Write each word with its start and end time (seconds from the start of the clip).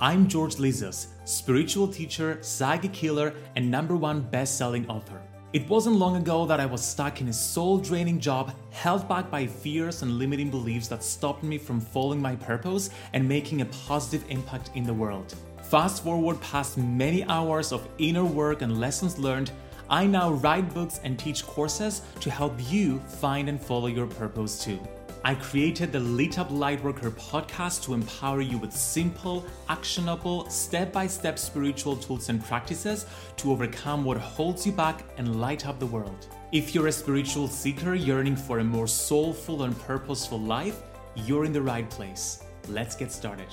I'm 0.00 0.28
George 0.28 0.54
Lizos, 0.60 1.08
spiritual 1.24 1.88
teacher, 1.88 2.38
psychic 2.40 2.94
healer, 2.94 3.34
and 3.56 3.68
number 3.68 3.96
one 3.96 4.20
best 4.20 4.56
selling 4.56 4.88
author. 4.88 5.20
It 5.52 5.68
wasn't 5.68 5.96
long 5.96 6.14
ago 6.14 6.46
that 6.46 6.60
I 6.60 6.66
was 6.66 6.84
stuck 6.84 7.20
in 7.20 7.26
a 7.26 7.32
soul 7.32 7.78
draining 7.78 8.20
job, 8.20 8.54
held 8.70 9.08
back 9.08 9.28
by 9.28 9.48
fears 9.48 10.02
and 10.02 10.16
limiting 10.16 10.50
beliefs 10.50 10.86
that 10.88 11.02
stopped 11.02 11.42
me 11.42 11.58
from 11.58 11.80
following 11.80 12.22
my 12.22 12.36
purpose 12.36 12.90
and 13.12 13.28
making 13.28 13.60
a 13.60 13.66
positive 13.86 14.24
impact 14.28 14.70
in 14.76 14.84
the 14.84 14.94
world. 14.94 15.34
Fast 15.64 16.04
forward 16.04 16.40
past 16.40 16.78
many 16.78 17.24
hours 17.24 17.72
of 17.72 17.88
inner 17.98 18.24
work 18.24 18.62
and 18.62 18.78
lessons 18.78 19.18
learned, 19.18 19.50
I 19.90 20.06
now 20.06 20.30
write 20.30 20.72
books 20.72 21.00
and 21.02 21.18
teach 21.18 21.44
courses 21.44 22.02
to 22.20 22.30
help 22.30 22.54
you 22.70 23.00
find 23.00 23.48
and 23.48 23.60
follow 23.60 23.88
your 23.88 24.06
purpose 24.06 24.62
too. 24.62 24.78
I 25.24 25.34
created 25.34 25.90
the 25.90 26.00
Lit 26.00 26.38
Up 26.38 26.48
Lightworker 26.48 27.10
podcast 27.10 27.82
to 27.82 27.94
empower 27.94 28.40
you 28.40 28.56
with 28.56 28.72
simple, 28.72 29.44
actionable, 29.68 30.48
step 30.48 30.92
by 30.92 31.08
step 31.08 31.38
spiritual 31.38 31.96
tools 31.96 32.28
and 32.28 32.42
practices 32.44 33.04
to 33.38 33.50
overcome 33.50 34.04
what 34.04 34.16
holds 34.16 34.64
you 34.64 34.72
back 34.72 35.04
and 35.18 35.40
light 35.40 35.66
up 35.66 35.80
the 35.80 35.86
world. 35.86 36.28
If 36.52 36.74
you're 36.74 36.86
a 36.86 36.92
spiritual 36.92 37.48
seeker 37.48 37.94
yearning 37.94 38.36
for 38.36 38.60
a 38.60 38.64
more 38.64 38.86
soulful 38.86 39.64
and 39.64 39.78
purposeful 39.80 40.40
life, 40.40 40.82
you're 41.16 41.44
in 41.44 41.52
the 41.52 41.62
right 41.62 41.88
place. 41.90 42.44
Let's 42.68 42.94
get 42.94 43.10
started. 43.10 43.48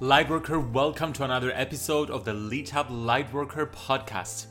Lightworker, 0.00 0.72
welcome 0.72 1.12
to 1.14 1.24
another 1.24 1.52
episode 1.54 2.10
of 2.10 2.24
the 2.24 2.32
Lit 2.32 2.74
Up 2.74 2.88
Lightworker 2.88 3.70
podcast. 3.70 4.46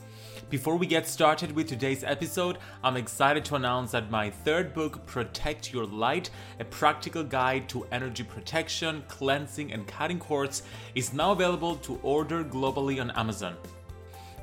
Before 0.49 0.77
we 0.77 0.87
get 0.87 1.05
started 1.05 1.51
with 1.51 1.67
today's 1.67 2.05
episode, 2.05 2.59
I'm 2.81 2.95
excited 2.95 3.43
to 3.45 3.55
announce 3.55 3.91
that 3.91 4.09
my 4.09 4.29
third 4.29 4.73
book, 4.73 5.05
Protect 5.05 5.73
Your 5.73 5.85
Light, 5.85 6.29
a 6.61 6.63
practical 6.63 7.21
guide 7.21 7.67
to 7.67 7.85
energy 7.91 8.23
protection, 8.23 9.03
cleansing, 9.09 9.73
and 9.73 9.85
cutting 9.85 10.19
cords, 10.19 10.63
is 10.95 11.11
now 11.11 11.33
available 11.33 11.75
to 11.75 11.99
order 12.01 12.45
globally 12.45 13.01
on 13.01 13.11
Amazon. 13.11 13.57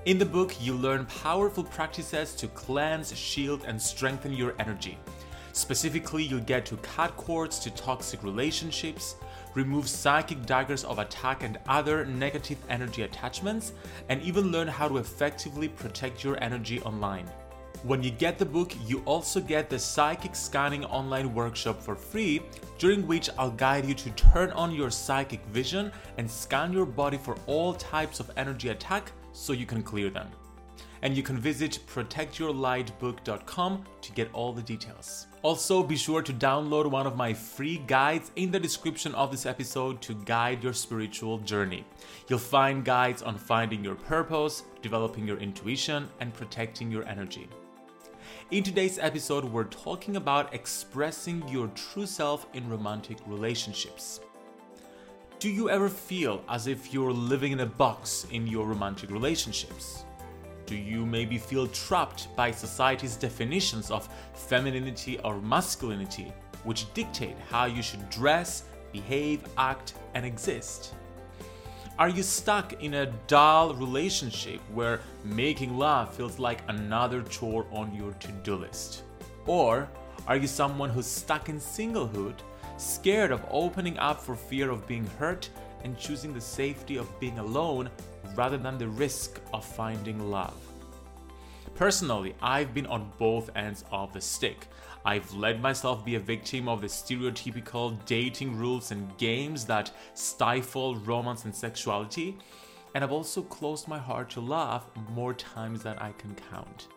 In 0.05 0.19
the 0.19 0.27
book, 0.27 0.55
you 0.61 0.75
learn 0.75 1.07
powerful 1.07 1.65
practices 1.65 2.35
to 2.35 2.49
cleanse, 2.49 3.17
shield, 3.17 3.65
and 3.67 3.81
strengthen 3.81 4.35
your 4.35 4.55
energy. 4.59 4.99
Specifically, 5.55 6.25
you'll 6.25 6.41
get 6.41 6.67
to 6.67 6.77
cut 6.79 7.17
cords 7.17 7.59
to 7.61 7.71
toxic 7.71 8.23
relationships, 8.23 9.17
remove 9.55 9.89
psychic 9.89 10.45
daggers 10.47 10.85
of 10.85 10.99
attack 10.99 11.43
and 11.43 11.59
other 11.69 12.05
negative 12.05 12.59
energy 12.69 13.03
attachments, 13.03 13.73
and 14.09 14.21
even 14.23 14.53
learn 14.53 14.69
how 14.69 14.89
to 14.89 14.99
effectively 14.99 15.69
protect 15.69 16.23
your 16.23 16.43
energy 16.43 16.81
online. 16.83 17.29
When 17.83 18.03
you 18.03 18.11
get 18.11 18.39
the 18.39 18.47
book, 18.47 18.73
you 18.87 19.03
also 19.05 19.41
get 19.41 19.69
the 19.69 19.79
Psychic 19.79 20.35
Scanning 20.35 20.87
online 20.87 21.35
workshop 21.35 21.83
for 21.83 21.95
free, 21.95 22.41
during 22.79 23.07
which 23.07 23.29
I'll 23.39 23.51
guide 23.51 23.85
you 23.85 23.95
to 23.95 24.11
turn 24.11 24.51
on 24.53 24.75
your 24.75 24.91
psychic 24.91 25.45
vision 25.47 25.93
and 26.17 26.31
scan 26.31 26.73
your 26.73 26.87
body 26.87 27.19
for 27.19 27.37
all 27.47 27.75
types 27.75 28.21
of 28.21 28.31
energy 28.39 28.71
attack 28.71 29.13
so 29.33 29.53
you 29.53 29.67
can 29.67 29.83
clear 29.83 30.09
them. 30.09 30.29
And 31.05 31.15
you 31.15 31.23
can 31.23 31.39
visit 31.39 31.79
protectyourlightbook.com 31.87 33.85
to 34.01 34.13
get 34.13 34.33
all 34.33 34.53
the 34.55 34.63
details. 34.63 35.27
Also, 35.43 35.83
be 35.83 35.97
sure 35.97 36.23
to 36.23 36.33
download 36.33 36.91
one 36.91 37.07
of 37.07 37.15
my 37.15 37.35
free 37.35 37.77
guides 37.87 38.33
in 38.37 38.51
the 38.51 38.59
description 38.59 39.15
of 39.15 39.31
this 39.31 39.45
episode 39.45 40.01
to 40.01 40.15
guide 40.25 40.65
your 40.65 40.73
spiritual 40.73 41.37
journey. 41.41 41.85
You'll 42.29 42.39
find 42.39 42.83
guides 42.87 43.23
on 43.23 43.37
finding 43.37 43.85
your 43.85 43.97
purpose, 43.97 44.63
developing 44.81 45.29
your 45.29 45.37
intuition, 45.37 46.09
and 46.21 46.33
protecting 46.33 46.91
your 46.91 47.07
energy. 47.07 47.51
In 48.51 48.65
today's 48.65 48.99
episode, 48.99 49.45
we're 49.45 49.65
talking 49.65 50.17
about 50.17 50.55
expressing 50.55 51.47
your 51.49 51.69
true 51.69 52.07
self 52.07 52.47
in 52.55 52.67
romantic 52.71 53.19
relationships. 53.27 54.21
Do 55.39 55.51
you 55.51 55.69
ever 55.69 55.91
feel 55.91 56.43
as 56.49 56.67
if 56.67 56.95
you're 56.95 57.13
living 57.13 57.53
in 57.53 57.61
a 57.61 57.67
box 57.67 58.27
in 58.31 58.47
your 58.47 58.67
romantic 58.67 59.11
relationships? 59.11 60.07
Do 60.67 60.77
you 60.77 61.05
maybe 61.05 61.37
feel 61.37 61.67
trapped 61.69 62.35
by 62.37 62.51
society's 62.51 63.17
definitions 63.17 63.91
of 63.91 64.09
femininity 64.33 65.19
or 65.19 65.41
masculinity, 65.41 66.33
which 66.65 66.93
dictate 66.95 67.37
how 67.51 67.67
you 67.67 67.83
should 67.83 68.09
dress, 68.09 68.65
behave, 68.93 69.43
act, 69.59 69.95
and 70.15 70.25
exist? 70.25 70.95
Are 71.99 72.09
you 72.09 72.23
stuck 72.23 72.83
in 72.83 72.95
a 72.95 73.07
dull 73.29 73.75
relationship 73.75 74.61
where 74.73 75.01
making 75.23 75.77
love 75.77 76.13
feels 76.15 76.39
like 76.39 76.63
another 76.69 77.23
chore 77.23 77.67
on 77.71 77.95
your 77.95 78.13
to 78.15 78.33
do 78.43 78.57
list? 78.57 79.03
Or 79.47 79.89
are 80.27 80.37
you 80.37 80.47
someone 80.47 80.91
who's 80.91 81.07
stuck 81.07 81.49
in 81.49 81.61
singlehood 81.61 82.35
scared 82.79 83.31
of 83.31 83.45
opening 83.51 83.99
up 83.99 84.21
for 84.21 84.35
fear 84.35 84.71
of 84.71 84.89
being 84.89 85.07
hurt 85.19 85.51
and 85.85 85.99
choosing 85.99 86.33
the 86.33 86.41
safety 86.41 86.97
of 86.97 87.21
being 87.21 87.39
alone 87.39 87.91
rather 88.35 88.59
than 88.59 88.79
the 88.79 88.89
risk 88.89 89.41
of 89.53 89.65
finding 89.65 90.31
love. 90.31 90.57
Personally, 91.75 92.35
I've 92.41 92.73
been 92.73 92.87
on 92.87 93.13
both 93.19 93.51
ends 93.57 93.85
of 93.91 94.13
the 94.13 94.21
stick. 94.21 94.69
I've 95.05 95.33
let 95.35 95.61
myself 95.61 96.05
be 96.05 96.15
a 96.15 96.21
victim 96.21 96.69
of 96.69 96.81
the 96.81 96.87
stereotypical 96.87 97.99
dating 98.07 98.57
rules 98.57 98.91
and 98.91 99.17
games 99.19 99.65
that 99.67 99.91
stifle 100.15 100.95
romance 100.97 101.45
and 101.45 101.55
sexuality, 101.55 102.39
and 102.95 103.03
I've 103.03 103.13
also 103.13 103.43
closed 103.43 103.89
my 103.89 103.99
heart 103.99 104.31
to 104.31 104.41
love 104.41 104.87
more 105.11 105.35
times 105.35 105.83
than 105.83 105.99
I 105.99 106.13
can 106.13 106.35
count. 106.51 106.89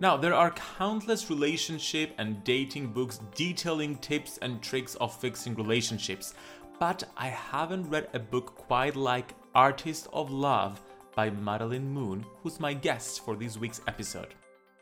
Now, 0.00 0.16
there 0.16 0.34
are 0.34 0.50
countless 0.50 1.30
relationship 1.30 2.12
and 2.18 2.44
dating 2.44 2.88
books 2.88 3.20
detailing 3.34 3.96
tips 3.96 4.38
and 4.42 4.60
tricks 4.60 4.94
of 4.96 5.18
fixing 5.18 5.54
relationships, 5.54 6.34
but 6.78 7.04
I 7.16 7.28
haven't 7.28 7.88
read 7.88 8.08
a 8.12 8.18
book 8.18 8.54
quite 8.56 8.96
like 8.96 9.34
Artist 9.56 10.06
of 10.12 10.30
Love 10.30 10.82
by 11.14 11.30
Madelyn 11.30 11.84
Moon, 11.84 12.26
who's 12.42 12.60
my 12.60 12.74
guest 12.74 13.24
for 13.24 13.36
this 13.36 13.56
week's 13.56 13.80
episode. 13.88 14.34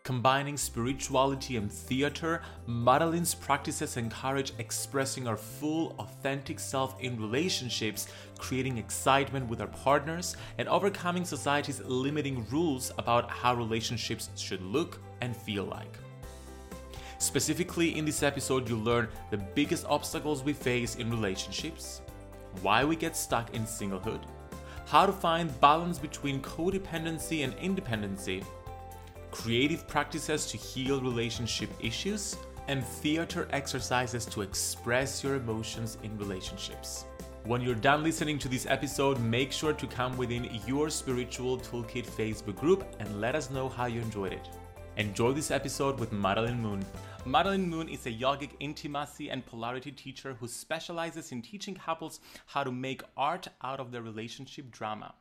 Combining 0.03 0.57
spirituality 0.57 1.57
and 1.57 1.71
theater, 1.71 2.43
Madelyn's 2.69 3.37
practices 3.37 3.97
encourage 3.97 4.53
expressing 4.59 5.29
our 5.29 5.37
full, 5.37 5.95
authentic 6.01 6.59
self 6.59 7.01
in 7.01 7.21
relationships, 7.21 8.09
creating 8.37 8.77
excitement 8.77 9.49
with 9.49 9.61
our 9.61 9.69
partners, 9.69 10.37
and 10.59 10.69
overcoming 10.69 11.25
society's 11.25 11.81
limiting 11.85 12.45
rules 12.51 12.91
about 12.99 13.31
how 13.31 13.55
relationships 13.55 14.29
should 14.35 14.61
look 14.61 14.99
and 15.21 15.37
feel 15.37 15.67
like. 15.67 15.99
Specifically, 17.19 17.97
in 17.97 18.05
this 18.05 18.25
episode, 18.25 18.69
you'll 18.69 18.81
learn 18.81 19.07
the 19.31 19.39
biggest 19.39 19.87
obstacles 19.87 20.43
we 20.43 20.53
face 20.53 20.97
in 20.97 21.13
relationships, 21.13 22.01
why 22.61 22.85
we 22.85 22.97
get 22.97 23.17
stuck 23.17 23.55
in 23.55 23.63
singlehood, 23.63 24.25
how 24.95 25.05
to 25.05 25.13
find 25.13 25.61
balance 25.61 25.99
between 25.99 26.41
codependency 26.41 27.43
and 27.43 27.53
independency 27.55 28.41
creative 29.33 29.89
practices 29.89 30.47
to 30.47 30.57
heal 30.57 31.01
relationship 31.01 31.69
issues, 31.81 32.37
and 32.69 32.85
theater 32.85 33.49
exercises 33.51 34.25
to 34.25 34.43
express 34.43 35.25
your 35.25 35.35
emotions 35.35 35.99
in 36.05 36.17
relationships. 36.17 37.07
When 37.43 37.61
you're 37.61 37.75
done 37.75 38.05
listening 38.05 38.39
to 38.39 38.49
this 38.49 38.67
episode, 38.67 39.19
make 39.19 39.51
sure 39.51 39.73
to 39.73 39.87
come 39.89 40.17
within 40.17 40.49
your 40.65 40.89
Spiritual 40.89 41.59
Toolkit 41.59 42.07
Facebook 42.07 42.55
group 42.55 42.87
and 43.01 43.21
let 43.21 43.35
us 43.35 43.51
know 43.51 43.69
how 43.69 43.87
you 43.87 44.01
enjoyed 44.01 44.33
it. 44.33 44.49
Enjoy 44.97 45.33
this 45.33 45.51
episode 45.51 45.99
with 45.99 46.13
Madelyn 46.13 46.61
Moon. 46.61 46.87
Madelyn 47.27 47.69
Moon 47.69 47.89
is 47.89 48.05
a 48.05 48.13
yogic 48.13 48.51
intimacy 48.61 49.31
and 49.31 49.47
polarity 49.47 49.91
teacher 49.91 50.35
who 50.35 50.47
specializes 50.47 51.33
in 51.33 51.41
teaching 51.41 51.75
couples 51.75 52.21
how 52.45 52.63
to 52.63 52.71
make 52.71 53.01
art 53.17 53.49
out 53.63 53.81
of 53.81 53.91
their 53.91 54.03
relationship 54.03 54.71
drama. 54.71 55.15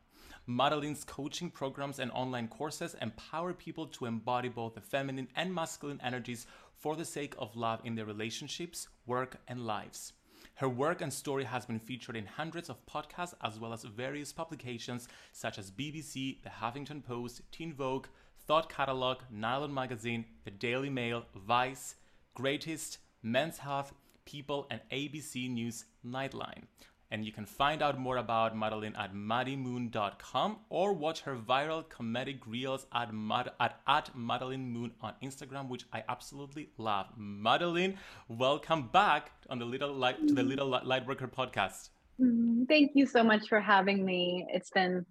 Madelyn's 0.46 1.02
coaching 1.02 1.50
programs 1.50 1.98
and 1.98 2.10
online 2.12 2.48
courses 2.48 2.94
empower 3.00 3.54
people 3.54 3.86
to 3.86 4.04
embody 4.04 4.50
both 4.50 4.74
the 4.74 4.82
feminine 4.82 5.28
and 5.34 5.54
masculine 5.54 5.98
energies 6.04 6.46
for 6.76 6.94
the 6.94 7.06
sake 7.06 7.34
of 7.38 7.56
love 7.56 7.80
in 7.84 7.94
their 7.94 8.04
relationships, 8.04 8.88
work, 9.06 9.38
and 9.48 9.64
lives. 9.64 10.12
Her 10.56 10.68
work 10.68 11.00
and 11.00 11.10
story 11.10 11.44
has 11.44 11.64
been 11.64 11.78
featured 11.78 12.16
in 12.16 12.26
hundreds 12.26 12.68
of 12.68 12.84
podcasts 12.84 13.32
as 13.42 13.58
well 13.58 13.72
as 13.72 13.82
various 13.84 14.30
publications 14.30 15.08
such 15.32 15.58
as 15.58 15.70
BBC, 15.70 16.42
The 16.42 16.50
Huffington 16.50 17.02
Post, 17.02 17.40
Teen 17.50 17.72
Vogue, 17.72 18.08
Thought 18.46 18.68
Catalog, 18.68 19.18
Nylon 19.30 19.72
Magazine, 19.72 20.26
The 20.44 20.50
Daily 20.50 20.90
Mail, 20.90 21.24
Vice, 21.34 21.94
Greatist, 22.34 22.98
Men's 23.22 23.58
Health, 23.58 23.94
People, 24.26 24.66
and 24.70 24.80
ABC 24.92 25.50
News 25.50 25.86
Nightline. 26.06 26.64
And 27.10 27.24
you 27.24 27.32
can 27.32 27.46
find 27.46 27.80
out 27.80 27.98
more 27.98 28.16
about 28.16 28.56
Madelyn 28.56 28.98
at 28.98 29.14
maddymoon.com 29.14 30.58
or 30.68 30.92
watch 30.92 31.20
her 31.20 31.36
viral 31.36 31.84
comedic 31.84 32.40
reels 32.46 32.86
at, 32.92 33.14
Mad- 33.14 33.52
at, 33.60 33.80
at 33.86 34.14
Madelyn 34.16 34.70
Moon 34.70 34.92
on 35.00 35.14
Instagram, 35.22 35.68
which 35.68 35.84
I 35.92 36.02
absolutely 36.08 36.68
love. 36.76 37.06
Madeline, 37.16 37.98
welcome 38.28 38.88
back 38.88 39.30
on 39.48 39.58
the 39.58 39.64
Little 39.64 39.92
Light 39.94 40.26
to 40.26 40.34
the 40.34 40.42
Lit 40.42 40.60
Up 40.60 40.84
Lightworker 40.84 41.30
podcast. 41.30 41.90
Mm, 42.20 42.68
thank 42.68 42.92
you 42.94 43.06
so 43.06 43.22
much 43.24 43.48
for 43.48 43.60
having 43.60 44.04
me. 44.04 44.46
It's 44.50 44.70
been 44.70 45.06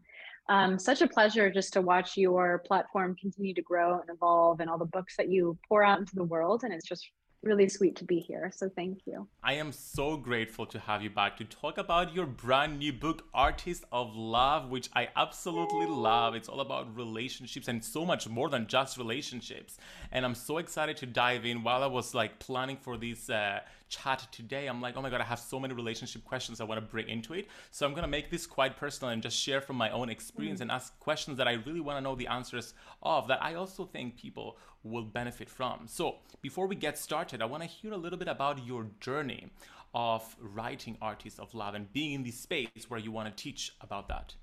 um, 0.50 0.78
such 0.78 1.02
a 1.02 1.08
pleasure 1.08 1.50
just 1.50 1.74
to 1.74 1.82
watch 1.82 2.18
your 2.18 2.60
platform 2.66 3.16
continue 3.16 3.54
to 3.54 3.62
grow 3.62 4.00
and 4.00 4.10
evolve 4.10 4.60
and 4.60 4.70
all 4.70 4.78
the 4.78 4.86
books 4.86 5.16
that 5.18 5.30
you 5.30 5.58
pour 5.68 5.84
out 5.84 6.00
into 6.00 6.16
the 6.16 6.24
world. 6.24 6.64
And 6.64 6.74
it's 6.74 6.88
just 6.88 7.10
really 7.44 7.68
sweet 7.68 7.96
to 7.98 8.06
be 8.06 8.20
here. 8.20 8.52
So 8.56 8.70
thank 8.70 9.00
you. 9.06 9.28
I 9.44 9.54
am 9.54 9.72
so 9.72 10.18
grateful 10.18 10.66
to 10.68 10.80
have 10.80 11.02
you 11.02 11.10
back 11.10 11.38
to 11.38 11.44
talk 11.44 11.78
about 11.78 12.16
your 12.16 12.26
brand 12.26 12.80
new 12.80 12.94
book, 12.94 13.26
Artist 13.34 13.84
of 13.92 14.16
Love, 14.16 14.70
which 14.70 14.90
I 14.94 15.10
absolutely 15.16 15.86
love. 15.86 16.36
It's 16.36 16.48
all 16.48 16.62
about 16.62 16.96
relationships 16.96 17.68
and 17.68 17.84
so 17.84 18.06
much 18.06 18.28
more 18.30 18.50
than 18.50 18.68
just 18.68 18.98
relationships. 18.98 19.78
And 20.12 20.26
I'm 20.26 20.36
so 20.36 20.58
excited 20.58 20.98
to 20.98 21.06
dive 21.06 21.46
in 21.46 21.64
while 21.64 21.84
I 21.84 21.88
was 21.88 22.14
like 22.14 22.40
planning 22.40 22.78
for 22.78 22.98
this 22.98 23.30
uh, 23.30 23.60
chat 23.90 24.28
today. 24.32 24.68
I'm 24.68 24.82
like, 24.82 24.98
oh 24.98 25.02
my 25.02 25.10
God, 25.10 25.22
I 25.22 25.26
have 25.26 25.40
so 25.40 25.60
many 25.60 25.74
relationship 25.74 26.24
questions 26.24 26.60
I 26.60 26.64
want 26.64 26.80
to 26.80 26.86
bring 26.86 27.10
into 27.10 27.34
it. 27.34 27.48
So 27.72 27.86
I'm 27.86 27.94
going 27.94 28.04
to 28.04 28.08
make 28.10 28.30
this 28.30 28.46
quite 28.46 28.78
personal 28.78 29.12
and 29.12 29.22
just 29.22 29.38
share 29.38 29.62
from 29.62 29.76
my 29.76 29.90
own 29.92 30.10
experience 30.10 30.60
mm. 30.60 30.64
and 30.64 30.72
ask 30.72 30.98
questions 31.00 31.38
that 31.38 31.48
I 31.48 31.54
really 31.54 31.82
want 31.82 31.98
to 31.98 32.02
know 32.02 32.16
the 32.16 32.28
answers 32.28 32.74
of 33.02 33.28
that 33.28 33.44
I 33.44 33.56
also 33.56 33.86
think 33.86 34.18
people 34.18 34.58
will 34.84 35.04
benefit 35.04 35.50
from. 35.50 35.88
So 35.88 36.18
before 36.42 36.68
we 36.68 36.76
get 36.76 36.98
started, 36.98 37.42
I 37.42 37.46
want 37.46 37.64
to 37.64 37.70
hear 37.70 37.94
a 37.94 37.98
little 37.98 38.20
bit 38.20 38.28
about 38.28 38.66
your 38.66 38.88
journey 39.00 39.50
of 39.94 40.36
writing 40.40 40.98
Artists 41.02 41.40
of 41.40 41.54
Love 41.54 41.76
and 41.76 41.92
being 41.94 42.14
in 42.14 42.24
the 42.24 42.32
space 42.32 42.68
where 42.88 43.00
you 43.00 43.12
want 43.12 43.36
to 43.36 43.44
teach 43.44 43.74
about 43.82 44.08
that. 44.08 44.34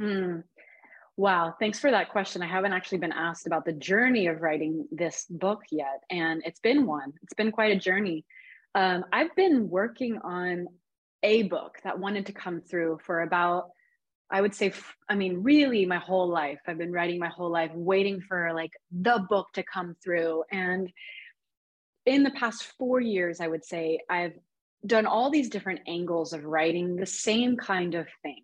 Mm. 0.00 0.44
Wow, 1.18 1.54
thanks 1.58 1.78
for 1.78 1.90
that 1.90 2.10
question. 2.10 2.42
I 2.42 2.46
haven't 2.46 2.74
actually 2.74 2.98
been 2.98 3.12
asked 3.12 3.46
about 3.46 3.64
the 3.64 3.72
journey 3.72 4.26
of 4.26 4.42
writing 4.42 4.86
this 4.92 5.24
book 5.30 5.62
yet, 5.70 6.02
and 6.10 6.42
it's 6.44 6.60
been 6.60 6.86
one. 6.86 7.14
It's 7.22 7.32
been 7.32 7.50
quite 7.50 7.74
a 7.74 7.78
journey. 7.78 8.24
Um, 8.76 9.06
I've 9.10 9.34
been 9.34 9.70
working 9.70 10.18
on 10.18 10.66
a 11.22 11.44
book 11.44 11.78
that 11.82 11.98
wanted 11.98 12.26
to 12.26 12.34
come 12.34 12.60
through 12.60 13.00
for 13.02 13.22
about, 13.22 13.70
I 14.30 14.42
would 14.42 14.54
say, 14.54 14.70
I 15.08 15.14
mean, 15.14 15.42
really 15.42 15.86
my 15.86 15.96
whole 15.96 16.28
life. 16.28 16.60
I've 16.66 16.76
been 16.76 16.92
writing 16.92 17.18
my 17.18 17.30
whole 17.30 17.50
life, 17.50 17.70
waiting 17.72 18.20
for 18.20 18.52
like 18.54 18.72
the 18.92 19.24
book 19.30 19.46
to 19.54 19.62
come 19.62 19.96
through. 20.04 20.44
And 20.52 20.92
in 22.04 22.22
the 22.22 22.32
past 22.32 22.64
four 22.78 23.00
years, 23.00 23.40
I 23.40 23.48
would 23.48 23.64
say, 23.64 24.00
I've 24.10 24.34
done 24.84 25.06
all 25.06 25.30
these 25.30 25.48
different 25.48 25.80
angles 25.88 26.34
of 26.34 26.44
writing 26.44 26.96
the 26.96 27.06
same 27.06 27.56
kind 27.56 27.94
of 27.94 28.06
thing. 28.22 28.42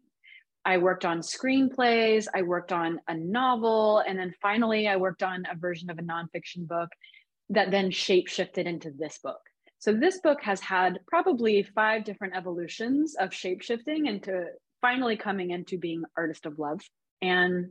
I 0.65 0.79
worked 0.79 1.05
on 1.05 1.21
screenplays, 1.21 2.27
I 2.35 2.41
worked 2.41 2.73
on 2.73 3.01
a 3.07 3.15
novel, 3.15 3.99
and 3.99 4.19
then 4.19 4.33
finally 4.41 4.89
I 4.89 4.97
worked 4.97 5.23
on 5.23 5.45
a 5.51 5.57
version 5.57 5.91
of 5.91 5.99
a 5.99 6.03
nonfiction 6.03 6.67
book 6.67 6.89
that 7.51 7.71
then 7.71 7.91
shape 7.91 8.29
shifted 8.29 8.67
into 8.67 8.91
this 8.97 9.19
book. 9.19 9.41
So 9.83 9.93
this 9.93 10.21
book 10.21 10.41
has 10.43 10.61
had 10.61 11.01
probably 11.09 11.61
five 11.65 12.05
different 12.05 12.37
evolutions 12.37 13.17
of 13.19 13.31
shapeshifting 13.31 14.09
into 14.09 14.47
finally 14.81 15.17
coming 15.17 15.51
into 15.51 15.77
being 15.77 16.05
artist 16.17 16.47
of 16.47 16.61
love. 16.61 16.83
And 17.21 17.71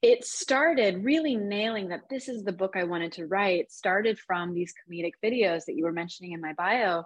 it 0.00 0.24
started 0.24 1.04
really 1.04 1.36
nailing 1.36 1.90
that 1.90 2.08
this 2.08 2.30
is 2.30 2.42
the 2.42 2.52
book 2.52 2.72
I 2.74 2.84
wanted 2.84 3.12
to 3.12 3.26
write, 3.26 3.70
started 3.70 4.18
from 4.18 4.54
these 4.54 4.72
comedic 4.72 5.12
videos 5.22 5.66
that 5.66 5.74
you 5.74 5.84
were 5.84 5.92
mentioning 5.92 6.32
in 6.32 6.40
my 6.40 6.54
bio 6.54 7.04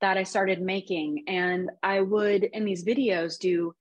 that 0.00 0.16
I 0.16 0.22
started 0.22 0.62
making. 0.62 1.24
And 1.26 1.70
I 1.82 2.02
would, 2.02 2.44
in 2.44 2.64
these 2.64 2.84
videos, 2.84 3.36
do 3.36 3.74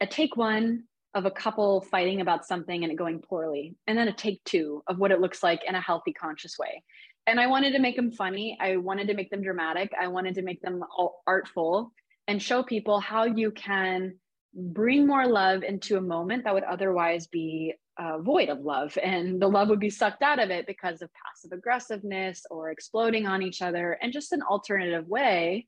a 0.00 0.06
take 0.06 0.36
one 0.36 0.84
of 1.14 1.24
a 1.24 1.32
couple 1.32 1.80
fighting 1.80 2.20
about 2.20 2.46
something 2.46 2.84
and 2.84 2.92
it 2.92 2.96
going 2.96 3.18
poorly, 3.18 3.74
and 3.88 3.98
then 3.98 4.06
a 4.06 4.12
take 4.12 4.40
two 4.44 4.84
of 4.86 5.00
what 5.00 5.10
it 5.10 5.20
looks 5.20 5.42
like 5.42 5.62
in 5.66 5.74
a 5.74 5.80
healthy, 5.80 6.12
conscious 6.12 6.56
way 6.56 6.84
and 7.26 7.38
I 7.40 7.46
wanted 7.46 7.72
to 7.72 7.78
make 7.78 7.96
them 7.96 8.12
funny. 8.12 8.58
I 8.60 8.76
wanted 8.76 9.08
to 9.08 9.14
make 9.14 9.30
them 9.30 9.42
dramatic. 9.42 9.92
I 10.00 10.08
wanted 10.08 10.34
to 10.36 10.42
make 10.42 10.60
them 10.62 10.82
all 10.96 11.22
artful 11.26 11.92
and 12.26 12.42
show 12.42 12.62
people 12.62 13.00
how 13.00 13.24
you 13.24 13.50
can 13.50 14.16
bring 14.54 15.06
more 15.06 15.26
love 15.26 15.62
into 15.62 15.96
a 15.96 16.00
moment 16.00 16.44
that 16.44 16.54
would 16.54 16.64
otherwise 16.64 17.26
be 17.26 17.74
void 18.20 18.48
of 18.48 18.60
love. 18.60 18.96
And 19.02 19.40
the 19.40 19.48
love 19.48 19.68
would 19.68 19.78
be 19.78 19.90
sucked 19.90 20.22
out 20.22 20.38
of 20.38 20.50
it 20.50 20.66
because 20.66 21.02
of 21.02 21.10
passive 21.12 21.52
aggressiveness 21.52 22.46
or 22.50 22.70
exploding 22.70 23.26
on 23.26 23.42
each 23.42 23.60
other 23.60 23.98
and 24.00 24.12
just 24.12 24.32
an 24.32 24.42
alternative 24.42 25.06
way 25.06 25.66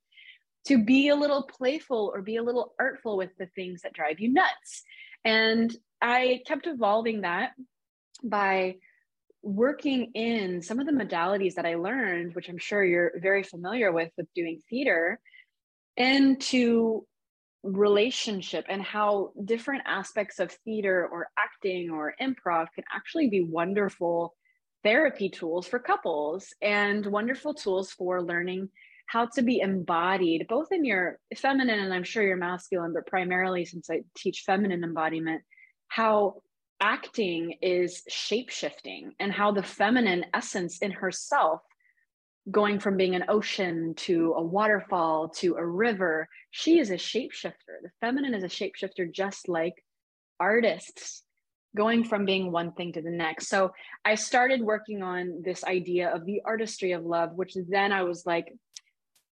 to 0.67 0.83
be 0.83 1.09
a 1.09 1.17
little 1.17 1.43
playful 1.43 2.11
or 2.15 2.23
be 2.23 2.37
a 2.37 2.43
little 2.43 2.75
artful 2.81 3.17
with 3.17 3.31
the 3.39 3.49
things 3.55 3.83
that 3.83 3.93
drive 3.93 4.19
you 4.19 4.33
nuts. 4.33 4.83
And 5.25 5.77
I 6.01 6.41
kept 6.47 6.67
evolving 6.67 7.21
that 7.21 7.53
by 8.25 8.77
working 9.43 10.13
in 10.15 10.63
some 10.63 10.79
of 10.79 10.87
the 10.87 10.93
modalities 10.93 11.55
that 11.55 11.67
I 11.67 11.75
learned, 11.75 12.35
which 12.35 12.49
I'm 12.49 12.59
sure 12.59 12.85
you're 12.85 13.13
very 13.21 13.43
familiar 13.43 13.93
with 13.93 14.11
with 14.17 14.27
doing 14.35 14.61
theater, 14.71 15.21
into 15.97 17.07
relationship 17.63 18.67
and 18.69 18.83
how 18.83 19.33
different 19.45 19.83
aspects 19.87 20.41
of 20.41 20.51
theater 20.65 21.07
or 21.07 21.29
acting 21.39 21.91
or 21.91 22.15
improv 22.21 22.67
can 22.75 22.85
actually 22.93 23.29
be 23.29 23.41
wonderful 23.41 24.35
therapy 24.83 25.29
tools 25.29 25.67
for 25.67 25.79
couples 25.79 26.53
and 26.61 27.07
wonderful 27.07 27.55
tools 27.55 27.93
for 27.93 28.21
learning 28.21 28.69
how 29.07 29.27
to 29.27 29.43
be 29.43 29.61
embodied 29.61 30.47
both 30.49 30.73
in 30.73 30.85
your 30.85 31.19
feminine 31.37 31.79
and 31.79 31.93
I'm 31.93 32.03
sure 32.03 32.23
your 32.23 32.37
masculine, 32.37 32.93
but 32.95 33.07
primarily 33.07 33.65
since 33.65 33.91
I 33.91 34.03
teach 34.17 34.43
feminine 34.45 34.83
embodiment, 34.83 35.43
how 35.89 36.43
acting 36.83 37.55
is 37.63 38.03
shape 38.09 38.51
shifting 38.51 39.13
and 39.21 39.33
how 39.33 39.53
the 39.53 39.63
feminine 39.63 40.27
essence 40.35 40.79
in 40.79 40.91
herself 40.91 41.63
going 42.51 42.81
from 42.81 42.97
being 42.97 43.15
an 43.15 43.25
ocean 43.29 43.95
to 43.95 44.35
a 44.37 44.43
waterfall 44.43 45.29
to 45.29 45.55
a 45.55 45.65
river 45.65 46.29
she 46.51 46.81
is 46.81 46.91
a 46.91 46.95
shapeshifter. 46.95 47.79
The 47.83 47.91
feminine 48.01 48.35
is 48.35 48.43
a 48.43 48.49
shapeshifter 48.49 49.11
just 49.11 49.49
like 49.49 49.75
artists 50.41 51.23
going 51.75 52.03
from 52.05 52.25
being 52.25 52.51
one 52.51 52.73
thing 52.73 52.93
to 52.93 53.01
the 53.01 53.11
next. 53.11 53.47
So 53.47 53.71
i 54.05 54.17
started 54.17 54.61
working 54.61 55.03
on 55.05 55.41
this 55.45 55.63
idea 55.63 56.13
of 56.13 56.27
the 56.27 56.43
artistry 56.45 56.93
of 56.93 57.05
love 57.05 57.31
which 57.35 57.57
then 57.69 57.93
i 57.93 58.03
was 58.03 58.27
like 58.27 58.53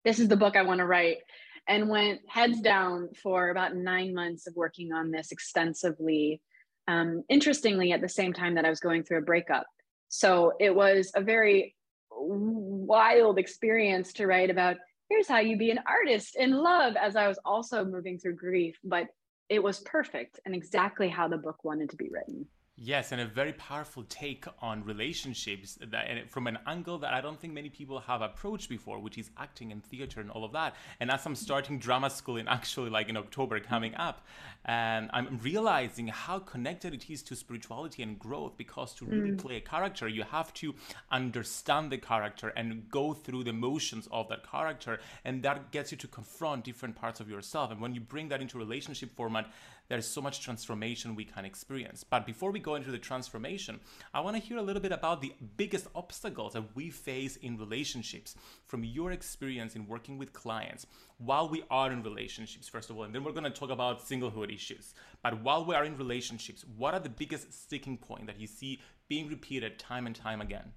this 0.04 0.18
is 0.18 0.28
the 0.28 0.36
book 0.36 0.54
i 0.54 0.62
want 0.62 0.78
to 0.78 0.86
write 0.86 1.18
and 1.66 1.88
went 1.88 2.20
heads 2.28 2.60
down 2.60 3.08
for 3.22 3.48
about 3.48 3.74
nine 3.74 4.14
months 4.14 4.46
of 4.46 4.54
working 4.54 4.92
on 4.92 5.10
this 5.10 5.32
extensively 5.32 6.42
um, 6.88 7.22
interestingly 7.28 7.92
at 7.92 8.00
the 8.00 8.08
same 8.08 8.32
time 8.32 8.54
that 8.56 8.64
i 8.64 8.70
was 8.70 8.80
going 8.80 9.04
through 9.04 9.18
a 9.18 9.22
breakup. 9.22 9.66
So 10.08 10.54
it 10.58 10.74
was 10.74 11.12
a 11.14 11.20
very 11.20 11.76
wild 12.10 13.38
experience 13.38 14.12
to 14.14 14.26
write 14.26 14.50
about 14.50 14.76
here's 15.08 15.28
how 15.28 15.38
you 15.38 15.56
be 15.56 15.70
an 15.70 15.80
artist 15.86 16.36
in 16.36 16.50
love 16.50 16.94
as 16.96 17.14
i 17.14 17.28
was 17.28 17.38
also 17.44 17.84
moving 17.84 18.18
through 18.18 18.34
grief 18.34 18.76
but 18.82 19.06
it 19.48 19.62
was 19.62 19.80
perfect 19.80 20.40
and 20.44 20.54
exactly 20.54 21.08
how 21.08 21.28
the 21.28 21.36
book 21.36 21.62
wanted 21.64 21.88
to 21.90 21.96
be 21.96 22.08
written 22.10 22.46
Yes, 22.80 23.10
and 23.10 23.20
a 23.20 23.26
very 23.26 23.54
powerful 23.54 24.04
take 24.08 24.44
on 24.62 24.84
relationships 24.84 25.78
that, 25.84 26.06
and 26.08 26.30
from 26.30 26.46
an 26.46 26.58
angle 26.64 26.98
that 26.98 27.12
I 27.12 27.20
don't 27.20 27.38
think 27.40 27.52
many 27.52 27.68
people 27.68 27.98
have 27.98 28.22
approached 28.22 28.68
before, 28.68 29.00
which 29.00 29.18
is 29.18 29.30
acting 29.36 29.72
and 29.72 29.82
theater 29.82 30.20
and 30.20 30.30
all 30.30 30.44
of 30.44 30.52
that. 30.52 30.76
And 31.00 31.10
as 31.10 31.26
I'm 31.26 31.34
starting 31.34 31.80
drama 31.80 32.08
school 32.08 32.36
in 32.36 32.46
actually 32.46 32.90
like 32.90 33.08
in 33.08 33.16
October 33.16 33.58
coming 33.58 33.96
up, 33.96 34.24
and 34.64 35.10
I'm 35.12 35.40
realizing 35.42 36.06
how 36.06 36.38
connected 36.38 36.94
it 36.94 37.10
is 37.10 37.20
to 37.24 37.34
spirituality 37.34 38.04
and 38.04 38.16
growth 38.16 38.56
because 38.56 38.94
to 38.94 39.06
really 39.06 39.32
mm. 39.32 39.38
play 39.38 39.56
a 39.56 39.60
character, 39.60 40.06
you 40.06 40.22
have 40.22 40.54
to 40.54 40.72
understand 41.10 41.90
the 41.90 41.98
character 41.98 42.50
and 42.50 42.88
go 42.90 43.12
through 43.12 43.42
the 43.42 43.52
motions 43.52 44.08
of 44.12 44.28
that 44.28 44.48
character, 44.48 45.00
and 45.24 45.42
that 45.42 45.72
gets 45.72 45.90
you 45.90 45.98
to 45.98 46.06
confront 46.06 46.62
different 46.62 46.94
parts 46.94 47.18
of 47.18 47.28
yourself. 47.28 47.72
And 47.72 47.80
when 47.80 47.92
you 47.92 48.00
bring 48.00 48.28
that 48.28 48.40
into 48.40 48.56
relationship 48.56 49.16
format, 49.16 49.50
there's 49.88 50.06
so 50.06 50.20
much 50.20 50.40
transformation 50.40 51.14
we 51.14 51.24
can 51.24 51.44
experience. 51.44 52.04
But 52.04 52.26
before 52.26 52.50
we 52.50 52.60
go 52.60 52.67
into 52.74 52.90
the 52.90 52.98
transformation, 52.98 53.80
I 54.12 54.20
want 54.20 54.36
to 54.36 54.42
hear 54.42 54.58
a 54.58 54.62
little 54.62 54.82
bit 54.82 54.92
about 54.92 55.20
the 55.20 55.32
biggest 55.56 55.86
obstacles 55.94 56.52
that 56.54 56.74
we 56.74 56.90
face 56.90 57.36
in 57.36 57.58
relationships 57.58 58.34
from 58.66 58.84
your 58.84 59.12
experience 59.12 59.74
in 59.74 59.86
working 59.86 60.18
with 60.18 60.32
clients 60.32 60.86
while 61.18 61.48
we 61.48 61.62
are 61.70 61.90
in 61.92 62.02
relationships, 62.02 62.68
first 62.68 62.90
of 62.90 62.96
all, 62.96 63.04
and 63.04 63.14
then 63.14 63.24
we're 63.24 63.32
going 63.32 63.44
to 63.44 63.50
talk 63.50 63.70
about 63.70 64.06
singlehood 64.06 64.54
issues. 64.54 64.94
But 65.22 65.42
while 65.42 65.64
we 65.64 65.74
are 65.74 65.84
in 65.84 65.96
relationships, 65.96 66.64
what 66.76 66.94
are 66.94 67.00
the 67.00 67.08
biggest 67.08 67.52
sticking 67.52 67.96
point 67.96 68.26
that 68.26 68.40
you 68.40 68.46
see 68.46 68.80
being 69.08 69.28
repeated 69.28 69.78
time 69.78 70.06
and 70.06 70.14
time 70.14 70.40
again? 70.40 70.72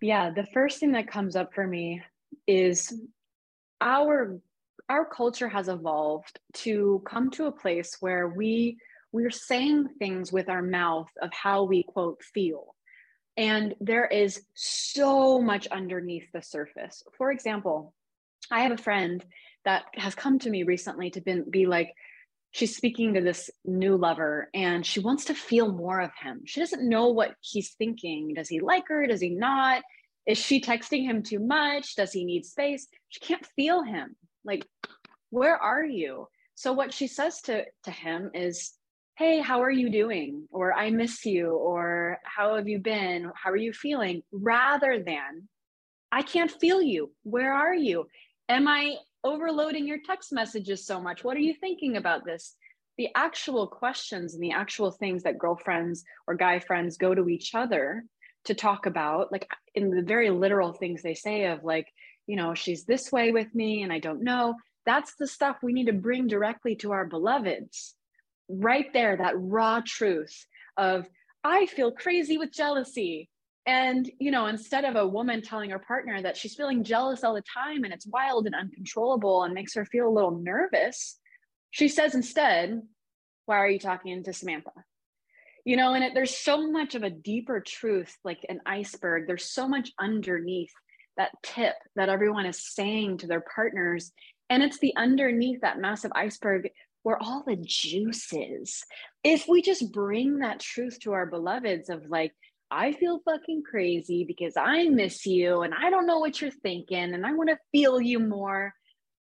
Yeah, 0.00 0.30
the 0.30 0.46
first 0.52 0.80
thing 0.80 0.92
that 0.92 1.08
comes 1.08 1.36
up 1.36 1.54
for 1.54 1.66
me 1.66 2.02
is 2.46 2.92
our 3.80 4.40
our 4.88 5.04
culture 5.04 5.48
has 5.48 5.68
evolved 5.68 6.40
to 6.52 7.00
come 7.06 7.30
to 7.30 7.46
a 7.46 7.52
place 7.52 7.98
where 8.00 8.28
we 8.28 8.76
we're 9.12 9.30
saying 9.30 9.88
things 9.98 10.32
with 10.32 10.48
our 10.48 10.62
mouth 10.62 11.10
of 11.20 11.32
how 11.32 11.64
we 11.64 11.82
quote 11.82 12.22
feel. 12.22 12.74
And 13.36 13.74
there 13.80 14.06
is 14.06 14.42
so 14.54 15.40
much 15.40 15.66
underneath 15.68 16.26
the 16.32 16.42
surface. 16.42 17.02
For 17.16 17.30
example 17.30 17.94
i 18.50 18.60
have 18.60 18.72
a 18.72 18.76
friend 18.76 19.24
that 19.64 19.84
has 19.94 20.14
come 20.14 20.38
to 20.38 20.50
me 20.50 20.62
recently 20.62 21.10
to 21.10 21.20
be, 21.20 21.42
be 21.48 21.66
like 21.66 21.92
she's 22.52 22.76
speaking 22.76 23.14
to 23.14 23.20
this 23.20 23.50
new 23.64 23.96
lover 23.96 24.48
and 24.54 24.84
she 24.84 25.00
wants 25.00 25.26
to 25.26 25.34
feel 25.34 25.70
more 25.70 26.00
of 26.00 26.10
him. 26.20 26.40
She 26.46 26.58
doesn't 26.58 26.88
know 26.88 27.08
what 27.08 27.34
he's 27.40 27.74
thinking. 27.74 28.34
Does 28.34 28.48
he 28.48 28.58
like 28.58 28.88
her? 28.88 29.06
Does 29.06 29.20
he 29.20 29.30
not? 29.30 29.82
Is 30.26 30.38
she 30.38 30.60
texting 30.60 31.04
him 31.04 31.22
too 31.22 31.38
much? 31.38 31.94
Does 31.94 32.12
he 32.12 32.24
need 32.24 32.44
space? 32.44 32.88
She 33.08 33.20
can't 33.20 33.46
feel 33.54 33.82
him. 33.82 34.16
Like 34.44 34.66
where 35.30 35.56
are 35.56 35.84
you? 35.84 36.26
So 36.54 36.72
what 36.72 36.92
she 36.92 37.06
says 37.06 37.40
to 37.42 37.64
to 37.84 37.90
him 37.90 38.30
is 38.34 38.72
hey 39.20 39.38
how 39.38 39.60
are 39.62 39.70
you 39.70 39.90
doing? 39.90 40.48
Or 40.50 40.72
i 40.72 40.88
miss 40.88 41.26
you. 41.26 41.50
Or 41.50 42.16
how 42.24 42.56
have 42.56 42.66
you 42.66 42.78
been? 42.78 43.30
How 43.34 43.50
are 43.50 43.64
you 43.66 43.74
feeling? 43.74 44.22
Rather 44.32 45.02
than 45.04 45.46
i 46.10 46.22
can't 46.22 46.50
feel 46.50 46.80
you. 46.80 47.12
Where 47.22 47.52
are 47.52 47.74
you? 47.74 48.06
Am 48.48 48.66
i 48.66 48.96
overloading 49.22 49.86
your 49.86 49.98
text 50.06 50.32
messages 50.32 50.86
so 50.86 50.98
much? 51.02 51.22
What 51.22 51.36
are 51.36 51.46
you 51.48 51.52
thinking 51.52 51.98
about 51.98 52.24
this? 52.24 52.56
The 52.96 53.08
actual 53.14 53.66
questions 53.66 54.32
and 54.32 54.42
the 54.42 54.52
actual 54.52 54.90
things 54.90 55.24
that 55.24 55.38
girlfriends 55.38 56.02
or 56.26 56.34
guy 56.34 56.58
friends 56.58 56.96
go 56.96 57.14
to 57.14 57.28
each 57.28 57.54
other 57.54 58.04
to 58.46 58.54
talk 58.54 58.86
about 58.86 59.30
like 59.30 59.46
in 59.74 59.90
the 59.90 60.00
very 60.00 60.30
literal 60.30 60.72
things 60.72 61.02
they 61.02 61.12
say 61.12 61.44
of 61.44 61.62
like 61.62 61.88
you 62.26 62.36
know 62.36 62.54
she's 62.54 62.86
this 62.86 63.12
way 63.12 63.32
with 63.32 63.54
me 63.54 63.82
and 63.82 63.92
i 63.92 63.98
don't 63.98 64.24
know 64.24 64.54
that's 64.86 65.14
the 65.16 65.26
stuff 65.26 65.58
we 65.62 65.74
need 65.74 65.88
to 65.88 65.92
bring 65.92 66.26
directly 66.26 66.74
to 66.76 66.92
our 66.92 67.04
beloveds. 67.04 67.94
Right 68.52 68.92
there, 68.92 69.16
that 69.16 69.34
raw 69.36 69.80
truth 69.86 70.46
of, 70.76 71.08
I 71.44 71.66
feel 71.66 71.92
crazy 71.92 72.36
with 72.36 72.52
jealousy. 72.52 73.28
And, 73.66 74.10
you 74.18 74.30
know, 74.30 74.46
instead 74.46 74.84
of 74.84 74.96
a 74.96 75.06
woman 75.06 75.42
telling 75.42 75.70
her 75.70 75.78
partner 75.78 76.20
that 76.20 76.36
she's 76.36 76.54
feeling 76.54 76.82
jealous 76.82 77.22
all 77.22 77.34
the 77.34 77.42
time 77.42 77.84
and 77.84 77.92
it's 77.92 78.06
wild 78.06 78.46
and 78.46 78.54
uncontrollable 78.54 79.44
and 79.44 79.54
makes 79.54 79.74
her 79.74 79.84
feel 79.84 80.08
a 80.08 80.10
little 80.10 80.38
nervous, 80.38 81.18
she 81.70 81.88
says 81.88 82.14
instead, 82.14 82.82
Why 83.46 83.58
are 83.58 83.70
you 83.70 83.78
talking 83.78 84.24
to 84.24 84.32
Samantha? 84.32 84.72
You 85.64 85.76
know, 85.76 85.94
and 85.94 86.02
it, 86.02 86.14
there's 86.14 86.36
so 86.36 86.70
much 86.70 86.94
of 86.94 87.02
a 87.02 87.10
deeper 87.10 87.60
truth, 87.60 88.16
like 88.24 88.44
an 88.48 88.60
iceberg. 88.66 89.26
There's 89.26 89.52
so 89.52 89.68
much 89.68 89.90
underneath 90.00 90.72
that 91.16 91.30
tip 91.42 91.74
that 91.96 92.08
everyone 92.08 92.46
is 92.46 92.74
saying 92.74 93.18
to 93.18 93.26
their 93.26 93.44
partners 93.54 94.10
and 94.50 94.64
it's 94.64 94.80
the 94.80 94.92
underneath 94.96 95.60
that 95.60 95.78
massive 95.78 96.10
iceberg 96.14 96.70
where 97.02 97.20
all 97.20 97.42
the 97.46 97.56
juice 97.56 98.32
is. 98.32 98.84
If 99.24 99.46
we 99.48 99.62
just 99.62 99.92
bring 99.92 100.38
that 100.38 100.60
truth 100.60 100.98
to 101.00 101.12
our 101.12 101.26
beloveds 101.26 101.88
of 101.88 102.08
like, 102.08 102.32
I 102.70 102.92
feel 102.92 103.20
fucking 103.24 103.62
crazy 103.68 104.24
because 104.24 104.54
I 104.56 104.88
miss 104.88 105.26
you 105.26 105.62
and 105.62 105.74
I 105.74 105.90
don't 105.90 106.06
know 106.06 106.18
what 106.18 106.40
you're 106.40 106.50
thinking 106.50 107.14
and 107.14 107.26
I 107.26 107.32
want 107.32 107.50
to 107.50 107.58
feel 107.72 108.00
you 108.00 108.20
more. 108.20 108.72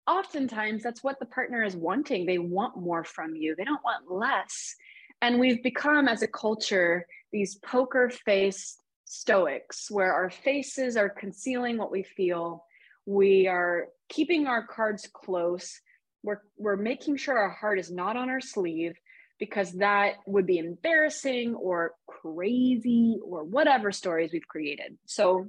Oftentimes, 0.06 0.82
that's 0.82 1.02
what 1.02 1.18
the 1.20 1.26
partner 1.26 1.62
is 1.62 1.76
wanting. 1.76 2.26
They 2.26 2.38
want 2.38 2.76
more 2.76 3.04
from 3.04 3.34
you, 3.34 3.54
they 3.56 3.64
don't 3.64 3.84
want 3.84 4.10
less. 4.10 4.74
And 5.22 5.38
we've 5.38 5.62
become, 5.62 6.08
as 6.08 6.22
a 6.22 6.26
culture, 6.26 7.06
these 7.32 7.56
poker 7.56 8.10
faced 8.10 8.82
stoics 9.04 9.90
where 9.90 10.12
our 10.12 10.30
faces 10.30 10.96
are 10.96 11.10
concealing 11.10 11.76
what 11.76 11.90
we 11.90 12.02
feel 12.02 12.64
we 13.06 13.46
are 13.46 13.88
keeping 14.08 14.46
our 14.46 14.66
cards 14.66 15.08
close. 15.12 15.80
We're, 16.22 16.40
we're 16.58 16.76
making 16.76 17.16
sure 17.16 17.38
our 17.38 17.50
heart 17.50 17.78
is 17.78 17.90
not 17.90 18.16
on 18.16 18.28
our 18.28 18.40
sleeve 18.40 18.94
because 19.38 19.72
that 19.72 20.16
would 20.26 20.46
be 20.46 20.58
embarrassing 20.58 21.54
or 21.54 21.92
crazy 22.06 23.18
or 23.24 23.42
whatever 23.42 23.90
stories 23.90 24.32
we've 24.32 24.46
created. 24.46 24.98
So 25.06 25.46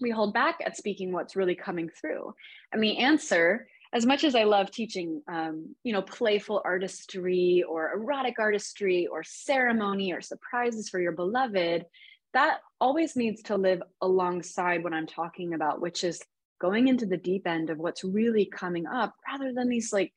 we 0.00 0.10
hold 0.10 0.32
back 0.32 0.58
at 0.64 0.76
speaking 0.76 1.12
what's 1.12 1.36
really 1.36 1.54
coming 1.54 1.88
through. 1.88 2.34
And 2.72 2.82
the 2.82 2.98
answer, 2.98 3.68
as 3.92 4.04
much 4.04 4.24
as 4.24 4.34
I 4.34 4.44
love 4.44 4.70
teaching, 4.70 5.22
um, 5.28 5.74
you 5.84 5.92
know, 5.92 6.02
playful 6.02 6.62
artistry 6.64 7.64
or 7.68 7.92
erotic 7.92 8.38
artistry 8.38 9.06
or 9.06 9.22
ceremony 9.22 10.12
or 10.12 10.20
surprises 10.20 10.88
for 10.88 10.98
your 10.98 11.12
beloved, 11.12 11.84
that 12.32 12.58
always 12.80 13.16
needs 13.16 13.42
to 13.44 13.56
live 13.56 13.82
alongside 14.02 14.82
what 14.82 14.92
I'm 14.92 15.06
talking 15.06 15.54
about, 15.54 15.80
which 15.80 16.04
is 16.04 16.20
going 16.58 16.88
into 16.88 17.06
the 17.06 17.16
deep 17.16 17.46
end 17.46 17.70
of 17.70 17.78
what's 17.78 18.04
really 18.04 18.46
coming 18.46 18.86
up 18.86 19.14
rather 19.28 19.52
than 19.52 19.68
these 19.68 19.92
like 19.92 20.12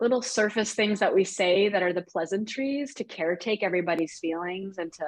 little 0.00 0.22
surface 0.22 0.74
things 0.74 1.00
that 1.00 1.14
we 1.14 1.24
say 1.24 1.68
that 1.68 1.82
are 1.82 1.92
the 1.92 2.02
pleasantries 2.02 2.94
to 2.94 3.04
caretake 3.04 3.62
everybody's 3.62 4.18
feelings 4.18 4.78
and 4.78 4.92
to 4.92 5.04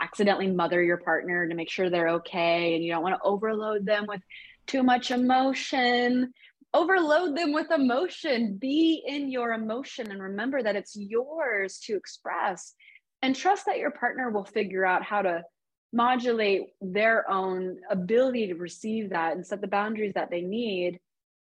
accidentally 0.00 0.48
mother 0.48 0.82
your 0.82 0.98
partner 0.98 1.48
to 1.48 1.54
make 1.54 1.70
sure 1.70 1.88
they're 1.88 2.10
okay 2.10 2.74
and 2.74 2.84
you 2.84 2.92
don't 2.92 3.02
want 3.02 3.14
to 3.14 3.28
overload 3.28 3.86
them 3.86 4.04
with 4.06 4.20
too 4.66 4.82
much 4.82 5.10
emotion 5.10 6.32
overload 6.74 7.36
them 7.36 7.52
with 7.52 7.70
emotion. 7.70 8.56
Be 8.56 9.02
in 9.06 9.30
your 9.30 9.52
emotion 9.52 10.10
and 10.10 10.22
remember 10.22 10.62
that 10.62 10.76
it's 10.76 10.96
yours 10.96 11.78
to 11.80 11.96
express 11.96 12.74
and 13.22 13.34
trust 13.34 13.66
that 13.66 13.78
your 13.78 13.90
partner 13.90 14.30
will 14.30 14.44
figure 14.44 14.84
out 14.84 15.02
how 15.02 15.22
to 15.22 15.42
modulate 15.92 16.74
their 16.80 17.28
own 17.30 17.78
ability 17.90 18.46
to 18.48 18.54
receive 18.54 19.10
that 19.10 19.34
and 19.34 19.46
set 19.46 19.60
the 19.60 19.66
boundaries 19.66 20.14
that 20.14 20.30
they 20.30 20.42
need 20.42 21.00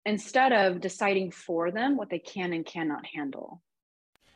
instead 0.05 0.51
of 0.51 0.81
deciding 0.81 1.31
for 1.31 1.71
them 1.71 1.95
what 1.95 2.09
they 2.09 2.19
can 2.19 2.53
and 2.53 2.65
cannot 2.65 3.05
handle. 3.05 3.61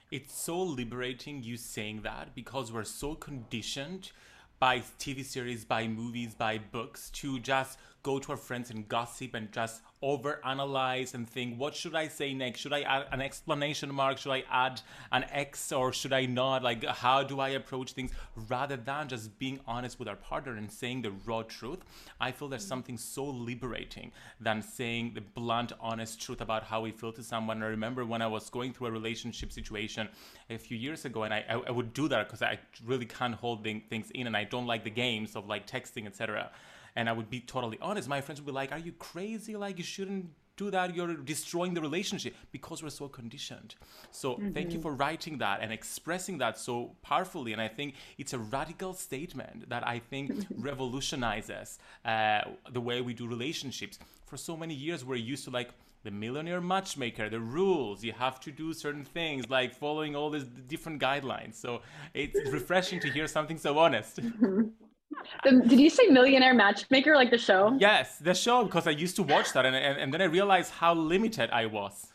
It's 0.10 0.40
so 0.40 0.62
liberating 0.62 1.44
you 1.44 1.58
saying 1.58 2.02
that 2.04 2.34
because 2.34 2.72
we're 2.72 2.86
so 2.86 3.16
conditioned 3.16 4.12
by 4.60 4.80
TV 5.00 5.24
series, 5.26 5.66
by 5.66 5.88
movies, 5.88 6.34
by 6.34 6.58
books 6.58 7.10
to 7.12 7.40
just 7.40 7.78
go 8.08 8.20
to 8.20 8.32
our 8.32 8.38
friends 8.38 8.70
and 8.70 8.88
gossip 8.88 9.34
and 9.34 9.52
just 9.52 9.82
overanalyze 10.02 11.14
and 11.14 11.30
think, 11.30 11.60
what 11.60 11.76
should 11.76 11.94
I 11.94 12.08
say 12.08 12.34
next? 12.34 12.62
Should 12.62 12.72
I 12.72 12.84
add 12.84 13.08
an 13.12 13.20
explanation 13.20 13.94
mark? 13.94 14.18
Should 14.18 14.32
I 14.32 14.46
add 14.50 14.80
an 15.12 15.26
X 15.30 15.74
or 15.74 15.92
should 15.92 16.14
I 16.14 16.26
not? 16.26 16.64
Like, 16.64 16.86
how 16.86 17.22
do 17.24 17.42
I 17.42 17.50
approach 17.50 17.92
things? 17.92 18.12
Rather 18.48 18.78
than 18.78 19.10
just 19.10 19.38
being 19.40 19.60
honest 19.68 20.00
with 20.00 20.08
our 20.08 20.16
partner 20.16 20.56
and 20.56 20.72
saying 20.72 21.02
the 21.02 21.12
raw 21.26 21.42
truth, 21.42 21.80
I 22.22 22.32
feel 22.32 22.48
there's 22.48 22.66
something 22.66 22.98
so 22.98 23.26
liberating 23.26 24.14
than 24.40 24.62
saying 24.62 25.12
the 25.14 25.26
blunt, 25.40 25.74
honest 25.82 26.22
truth 26.22 26.40
about 26.40 26.64
how 26.64 26.80
we 26.80 26.92
feel 26.92 27.12
to 27.12 27.22
someone. 27.22 27.62
I 27.62 27.68
remember 27.68 28.06
when 28.06 28.22
I 28.22 28.28
was 28.28 28.50
going 28.50 28.72
through 28.72 28.88
a 28.88 28.92
relationship 28.92 29.52
situation 29.52 30.08
a 30.50 30.58
few 30.58 30.78
years 30.78 31.04
ago, 31.04 31.24
and 31.24 31.34
I, 31.34 31.44
I, 31.50 31.56
I 31.68 31.72
would 31.72 31.94
do 31.94 32.08
that 32.08 32.28
because 32.28 32.42
I 32.42 32.58
really 32.86 33.06
can't 33.06 33.36
hold 33.36 33.66
things 33.66 34.12
in 34.12 34.28
and 34.28 34.38
I 34.38 34.46
don't 34.46 34.66
like 34.66 34.86
the 34.86 34.96
games 35.06 35.36
of 35.36 35.46
like 35.50 35.68
texting, 35.68 36.06
etc 36.08 36.50
and 36.98 37.08
I 37.08 37.14
would 37.14 37.30
be 37.30 37.40
totally 37.40 37.78
honest, 37.80 38.10
my 38.10 38.22
friends 38.22 38.42
would 38.42 38.48
be 38.48 38.52
like, 38.52 38.72
Are 38.72 38.80
you 38.80 38.92
crazy? 38.94 39.56
Like, 39.56 39.78
you 39.78 39.84
shouldn't 39.84 40.26
do 40.58 40.72
that. 40.72 40.96
You're 40.96 41.16
destroying 41.16 41.76
the 41.76 41.82
relationship 41.82 42.34
because 42.52 42.82
we're 42.82 42.90
so 42.90 43.08
conditioned. 43.08 43.76
So, 44.10 44.34
mm-hmm. 44.34 44.52
thank 44.52 44.72
you 44.72 44.80
mm-hmm. 44.80 44.82
for 44.82 44.94
writing 44.94 45.38
that 45.38 45.62
and 45.62 45.72
expressing 45.72 46.40
that 46.40 46.58
so 46.58 46.96
powerfully. 47.04 47.54
And 47.54 47.62
I 47.62 47.68
think 47.68 47.94
it's 48.18 48.34
a 48.34 48.40
radical 48.40 48.94
statement 48.94 49.70
that 49.70 49.88
I 49.88 50.00
think 50.00 50.32
revolutionizes 50.58 51.78
uh, 52.04 52.42
the 52.72 52.82
way 52.82 53.00
we 53.02 53.14
do 53.14 53.28
relationships. 53.28 54.00
For 54.26 54.38
so 54.38 54.58
many 54.58 54.74
years, 54.74 55.06
we're 55.06 55.16
used 55.34 55.46
to 55.46 55.52
like, 55.52 55.70
the 56.04 56.12
millionaire 56.12 56.62
matchmaker, 56.62 57.28
the 57.28 57.40
rules, 57.40 58.02
you 58.02 58.14
have 58.14 58.40
to 58.40 58.50
do 58.50 58.72
certain 58.72 59.04
things, 59.04 59.50
like 59.50 59.74
following 59.74 60.16
all 60.16 60.30
these 60.30 60.46
different 60.46 61.02
guidelines. 61.02 61.56
So 61.56 61.82
it's 62.14 62.50
refreshing 62.50 63.02
to 63.02 63.10
hear 63.10 63.28
something 63.28 63.58
so 63.58 63.78
honest. 63.78 64.20
The, 65.44 65.62
did 65.62 65.80
you 65.80 65.90
say 65.90 66.08
Millionaire 66.08 66.54
Matchmaker, 66.54 67.16
like 67.16 67.32
the 67.32 67.38
show? 67.38 67.76
Yes, 67.80 68.18
the 68.18 68.34
show, 68.34 68.64
because 68.64 68.88
I 68.88 68.92
used 68.92 69.16
to 69.18 69.24
watch 69.24 69.54
that 69.54 69.66
and, 69.66 69.76
and, 69.76 70.00
and 70.00 70.14
then 70.14 70.22
I 70.22 70.26
realized 70.26 70.72
how 70.72 70.94
limited 70.94 71.50
I 71.52 71.66
was. 71.66 72.08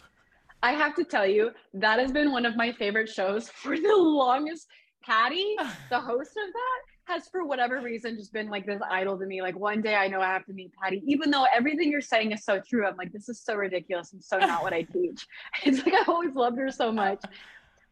I 0.62 0.72
have 0.72 0.94
to 0.96 1.04
tell 1.04 1.26
you, 1.26 1.50
that 1.74 1.98
has 1.98 2.12
been 2.12 2.30
one 2.30 2.46
of 2.46 2.56
my 2.56 2.72
favorite 2.72 3.08
shows 3.08 3.48
for 3.48 3.76
the 3.76 3.96
longest. 3.96 4.66
Patti, 5.04 5.56
the 5.90 5.98
host 5.98 6.30
of 6.30 6.52
that, 6.52 7.12
has 7.12 7.26
for 7.28 7.44
whatever 7.44 7.80
reason 7.80 8.16
just 8.16 8.32
been 8.32 8.48
like 8.48 8.64
this 8.64 8.80
idol 8.88 9.18
to 9.18 9.26
me. 9.26 9.42
Like 9.42 9.58
one 9.58 9.82
day 9.82 9.96
I 9.96 10.06
know 10.06 10.20
I 10.20 10.32
have 10.32 10.46
to 10.46 10.52
meet 10.52 10.72
Patti, 10.80 11.02
even 11.04 11.30
though 11.32 11.44
everything 11.52 11.90
you're 11.90 12.00
saying 12.00 12.30
is 12.30 12.44
so 12.44 12.60
true. 12.60 12.86
I'm 12.86 12.96
like, 12.96 13.12
this 13.12 13.28
is 13.28 13.40
so 13.40 13.56
ridiculous 13.56 14.12
and 14.12 14.22
so 14.22 14.38
not 14.38 14.62
what 14.62 14.72
I 14.72 14.82
teach. 14.82 15.26
It's 15.64 15.84
like 15.84 15.94
I 15.94 16.04
always 16.06 16.34
loved 16.34 16.58
her 16.58 16.70
so 16.70 16.92
much 16.92 17.20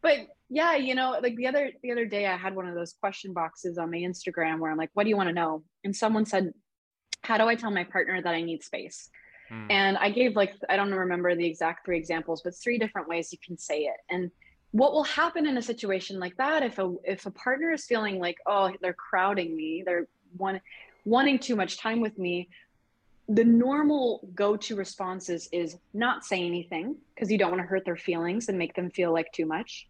but 0.01 0.17
yeah, 0.49 0.75
you 0.75 0.95
know, 0.95 1.17
like 1.21 1.35
the 1.35 1.47
other 1.47 1.71
the 1.81 1.91
other 1.91 2.05
day 2.05 2.25
I 2.25 2.35
had 2.35 2.55
one 2.55 2.67
of 2.67 2.75
those 2.75 2.93
question 2.93 3.33
boxes 3.33 3.77
on 3.77 3.91
my 3.91 3.97
Instagram 3.97 4.59
where 4.59 4.69
I'm 4.71 4.77
like, 4.77 4.89
what 4.93 5.03
do 5.03 5.09
you 5.09 5.17
want 5.17 5.29
to 5.29 5.33
know? 5.33 5.63
And 5.83 5.95
someone 5.95 6.25
said, 6.25 6.53
How 7.21 7.37
do 7.37 7.45
I 7.45 7.55
tell 7.55 7.71
my 7.71 7.85
partner 7.85 8.21
that 8.21 8.33
I 8.33 8.41
need 8.41 8.63
space? 8.63 9.09
Mm. 9.51 9.67
And 9.69 9.97
I 9.97 10.09
gave 10.09 10.35
like 10.35 10.55
I 10.69 10.75
don't 10.75 10.91
remember 10.91 11.35
the 11.35 11.45
exact 11.45 11.85
three 11.85 11.97
examples, 11.97 12.41
but 12.43 12.53
three 12.55 12.77
different 12.77 13.07
ways 13.07 13.31
you 13.31 13.37
can 13.45 13.57
say 13.57 13.83
it. 13.83 13.97
And 14.09 14.31
what 14.71 14.93
will 14.93 15.03
happen 15.03 15.45
in 15.47 15.57
a 15.57 15.61
situation 15.61 16.19
like 16.19 16.35
that 16.37 16.63
if 16.63 16.79
a 16.79 16.95
if 17.03 17.25
a 17.25 17.31
partner 17.31 17.71
is 17.71 17.85
feeling 17.85 18.19
like, 18.19 18.37
oh, 18.45 18.71
they're 18.81 18.93
crowding 18.93 19.55
me, 19.55 19.83
they're 19.85 20.07
one 20.35 20.59
wanting 21.05 21.39
too 21.39 21.55
much 21.55 21.77
time 21.77 22.01
with 22.01 22.17
me, 22.17 22.49
the 23.29 23.43
normal 23.43 24.27
go-to 24.35 24.75
responses 24.75 25.47
is 25.51 25.77
not 25.93 26.25
say 26.25 26.45
anything 26.45 26.97
because 27.15 27.31
you 27.31 27.37
don't 27.37 27.51
want 27.51 27.61
to 27.61 27.67
hurt 27.67 27.85
their 27.85 27.95
feelings 27.95 28.49
and 28.49 28.57
make 28.57 28.75
them 28.75 28.89
feel 28.91 29.13
like 29.13 29.31
too 29.31 29.45
much 29.45 29.87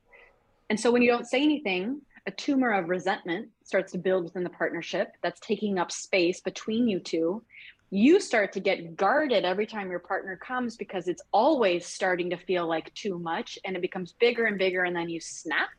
and 0.71 0.79
so 0.79 0.89
when 0.89 1.01
you 1.01 1.11
don't 1.11 1.27
say 1.27 1.43
anything, 1.43 1.99
a 2.25 2.31
tumor 2.31 2.71
of 2.71 2.87
resentment 2.87 3.49
starts 3.65 3.91
to 3.91 3.97
build 3.97 4.23
within 4.23 4.45
the 4.45 4.49
partnership 4.49 5.11
that's 5.21 5.41
taking 5.41 5.77
up 5.77 5.91
space 5.91 6.39
between 6.39 6.87
you 6.87 7.01
two. 7.01 7.43
You 7.89 8.21
start 8.21 8.53
to 8.53 8.61
get 8.61 8.95
guarded 8.95 9.43
every 9.43 9.65
time 9.65 9.89
your 9.89 9.99
partner 9.99 10.37
comes 10.37 10.77
because 10.77 11.09
it's 11.09 11.21
always 11.33 11.85
starting 11.85 12.29
to 12.29 12.37
feel 12.37 12.67
like 12.67 12.93
too 12.93 13.19
much 13.19 13.59
and 13.65 13.75
it 13.75 13.81
becomes 13.81 14.13
bigger 14.13 14.45
and 14.45 14.57
bigger. 14.57 14.85
And 14.85 14.95
then 14.95 15.09
you 15.09 15.19
snap 15.19 15.71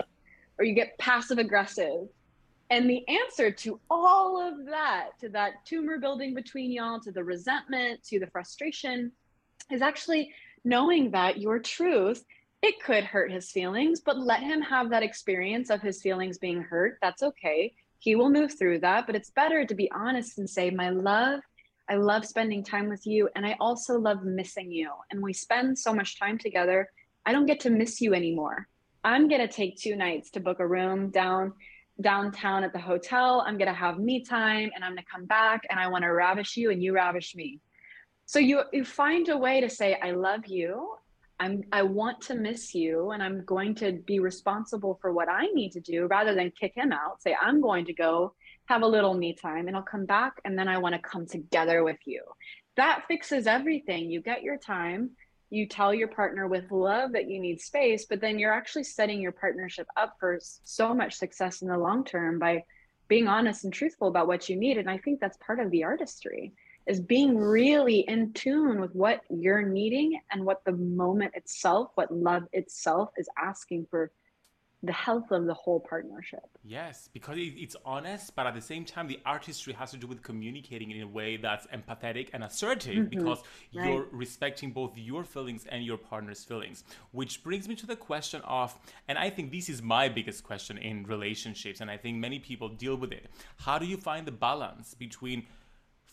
or 0.59 0.67
you 0.67 0.75
get 0.75 0.99
passive 0.99 1.39
aggressive. 1.39 2.07
And 2.69 2.91
the 2.91 3.03
answer 3.09 3.51
to 3.51 3.81
all 3.91 4.47
of 4.47 4.67
that, 4.67 5.19
to 5.21 5.31
that 5.31 5.65
tumor 5.65 5.97
building 6.01 6.35
between 6.35 6.71
y'all, 6.71 7.01
to 7.01 7.13
the 7.13 7.25
resentment, 7.25 8.03
to 8.09 8.21
the 8.21 8.27
frustration, 8.27 9.11
is 9.71 9.81
actually 9.81 10.35
knowing 10.65 11.13
that 11.13 11.41
your 11.41 11.61
truth 11.61 12.23
it 12.63 12.81
could 12.81 13.03
hurt 13.03 13.33
his 13.33 13.51
feelings, 13.51 14.01
but 14.01 14.19
let 14.19 14.41
him 14.41 14.61
have 14.63 14.89
that 14.91 15.03
experience 15.03 15.69
of 15.69 15.83
his 15.83 16.01
feelings 16.01 16.39
being 16.39 16.63
hurt. 16.63 16.97
That's 17.03 17.23
okay. 17.25 17.75
He 17.99 18.15
will 18.15 18.31
move 18.31 18.57
through 18.57 18.81
that, 18.81 19.07
but 19.07 19.17
it's 19.17 19.31
better 19.31 19.65
to 19.65 19.75
be 19.75 19.91
honest 19.91 20.39
and 20.39 20.49
say, 20.49 20.71
My 20.71 20.91
love, 20.91 21.41
I 21.91 21.97
love 21.97 22.25
spending 22.25 22.65
time 22.65 22.89
with 22.89 23.05
you. 23.05 23.29
And 23.35 23.45
I 23.45 23.57
also 23.61 23.99
love 23.99 24.23
missing 24.23 24.71
you. 24.71 24.91
And 25.11 25.21
we 25.21 25.33
spend 25.33 25.77
so 25.77 25.93
much 25.93 26.19
time 26.19 26.39
together. 26.39 26.89
I 27.27 27.33
don't 27.33 27.47
get 27.47 27.61
to 27.61 27.71
miss 27.71 28.01
you 28.01 28.15
anymore. 28.15 28.69
I'm 29.05 29.29
going 29.29 29.41
to 29.41 29.53
take 29.53 29.77
two 29.77 29.97
nights 29.97 30.31
to 30.31 30.41
book 30.41 30.61
a 30.61 30.67
room 30.67 31.11
down 31.11 31.53
downtown 32.01 32.65
at 32.65 32.73
the 32.73 32.79
hotel. 32.79 33.45
I'm 33.47 33.59
going 33.59 33.69
to 33.69 33.75
have 33.75 33.99
me 33.99 34.25
time 34.25 34.71
and 34.75 34.85
I'm 34.85 34.93
going 34.93 35.05
to 35.05 35.11
come 35.13 35.27
back 35.27 35.63
and 35.69 35.79
I 35.79 35.89
want 35.89 36.05
to 36.05 36.13
ravish 36.13 36.57
you 36.57 36.71
and 36.71 36.83
you 36.83 36.95
ravish 36.95 37.35
me. 37.35 37.61
So 38.27 38.39
you 38.39 38.63
you 38.73 38.85
find 38.85 39.29
a 39.29 39.37
way 39.37 39.61
to 39.61 39.69
say 39.69 39.99
I 40.01 40.13
love 40.13 40.47
you 40.47 40.97
I'm 41.43 41.65
I 41.73 41.83
want 41.83 42.21
to 42.23 42.37
miss 42.37 42.73
you 42.73 43.11
and 43.11 43.21
I'm 43.21 43.45
going 43.45 43.75
to 43.77 43.91
be 43.93 44.21
responsible 44.21 44.99
for 45.03 45.13
what 45.13 45.29
I 45.29 45.47
need 45.47 45.73
to 45.73 45.81
do 45.81 46.07
rather 46.07 46.35
than 46.37 46.53
kick 46.53 46.73
him 46.77 46.93
out. 46.93 47.21
Say 47.21 47.35
I'm 47.35 47.61
going 47.61 47.87
to 47.87 47.93
go 47.93 48.35
have 48.67 48.83
a 48.83 48.87
little 48.87 49.13
me 49.13 49.35
time 49.35 49.67
and 49.67 49.77
I'll 49.77 49.83
come 49.83 50.07
back 50.07 50.35
and 50.45 50.57
then 50.57 50.69
I 50.69 50.79
want 50.79 50.95
to 50.95 51.01
come 51.01 51.27
together 51.27 51.83
with 51.83 51.99
you. 52.05 52.23
That 52.77 53.07
fixes 53.09 53.49
everything. 53.49 54.09
You 54.09 54.23
get 54.23 54.45
your 54.45 54.57
time, 54.57 55.11
you 55.51 55.67
tell 55.67 55.93
your 55.93 56.07
partner 56.07 56.47
with 56.47 56.71
love 56.71 57.11
that 57.13 57.29
you 57.29 57.41
need 57.41 57.61
space, 57.61 58.07
but 58.09 58.21
then 58.21 58.39
you're 58.39 58.53
actually 58.53 58.85
setting 58.85 59.21
your 59.21 59.33
partnership 59.33 59.89
up 59.97 60.15
for 60.21 60.39
so 60.41 60.95
much 60.95 61.15
success 61.15 61.61
in 61.61 61.67
the 61.67 61.77
long 61.77 62.05
term 62.05 62.39
by 62.39 62.63
being 63.09 63.27
honest 63.27 63.65
and 63.65 63.73
truthful 63.73 64.07
about 64.07 64.29
what 64.29 64.49
you 64.49 64.55
need 64.55 64.79
and 64.79 64.89
I 64.89 64.99
think 64.99 65.19
that's 65.19 65.37
part 65.39 65.59
of 65.59 65.73
the 65.73 65.83
artistry 65.83 66.53
is 66.87 67.01
being 67.01 67.37
really 67.37 68.01
in 68.01 68.33
tune 68.33 68.81
with 68.81 68.95
what 68.95 69.21
you're 69.31 69.63
needing 69.63 70.21
and 70.31 70.45
what 70.45 70.65
the 70.65 70.73
moment 70.73 71.33
itself, 71.35 71.91
what 71.95 72.13
love 72.13 72.45
itself 72.53 73.11
is 73.17 73.29
asking 73.39 73.87
for 73.91 74.11
the 74.85 74.93
health 74.93 75.31
of 75.31 75.47
the 75.47 75.55
whole 75.55 75.79
partnership. 75.79 76.43
Yes, 76.65 77.09
because 77.13 77.37
it's 77.39 77.77
honest, 77.85 78.35
but 78.35 78.47
at 78.49 78.55
the 78.55 78.61
same 78.61 78.85
time, 78.85 79.07
the 79.07 79.21
artistry 79.25 79.73
has 79.75 79.93
to 79.93 79.97
do 79.97 80.09
with 80.09 80.23
communicating 80.23 80.91
in 80.91 81.03
a 81.03 81.07
way 81.07 81.37
that's 81.37 81.69
empathetic 81.69 82.31
and 82.33 82.43
assertive 82.43 82.95
mm-hmm. 82.95 83.05
because 83.05 83.43
right. 83.73 83.87
you're 83.87 84.07
respecting 84.11 84.73
both 84.73 84.97
your 84.97 85.23
feelings 85.23 85.67
and 85.71 85.85
your 85.85 85.99
partner's 85.99 86.43
feelings. 86.43 86.83
Which 87.13 87.45
brings 87.45 87.69
me 87.69 87.77
to 87.77 87.87
the 87.87 87.95
question 87.95 88.41
of, 88.43 88.77
and 89.07 89.19
I 89.19 89.31
think 89.31 89.53
this 89.53 89.69
is 89.69 89.83
my 89.83 90.09
biggest 90.09 90.43
question 90.43 90.79
in 90.79 91.05
relationships, 91.05 91.81
and 91.81 91.89
I 91.89 91.97
think 91.97 92.17
many 92.17 92.41
people 92.41 92.69
deal 92.69 92.97
with 92.97 93.13
it. 93.13 93.31
How 93.59 93.79
do 93.79 93.87
you 93.87 93.97
find 93.97 94.27
the 94.27 94.33
balance 94.33 94.95
between 94.95 95.47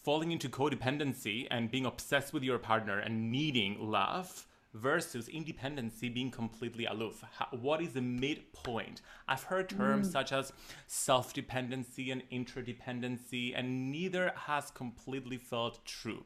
falling 0.03 0.31
into 0.31 0.49
codependency 0.49 1.47
and 1.51 1.71
being 1.71 1.85
obsessed 1.85 2.33
with 2.33 2.43
your 2.43 2.57
partner 2.57 2.99
and 2.99 3.31
needing 3.31 3.77
love 3.79 4.47
versus 4.73 5.27
independency 5.27 6.09
being 6.09 6.29
completely 6.29 6.85
aloof. 6.85 7.23
How, 7.37 7.47
what 7.51 7.81
is 7.81 7.93
the 7.93 8.01
midpoint? 8.01 9.01
I've 9.27 9.43
heard 9.43 9.69
terms 9.69 10.09
mm. 10.09 10.11
such 10.11 10.31
as 10.31 10.53
self-dependency 10.87 12.11
and 12.11 12.23
interdependency 12.31 13.53
and 13.57 13.91
neither 13.91 14.31
has 14.35 14.71
completely 14.71 15.37
felt 15.37 15.83
true. 15.85 16.23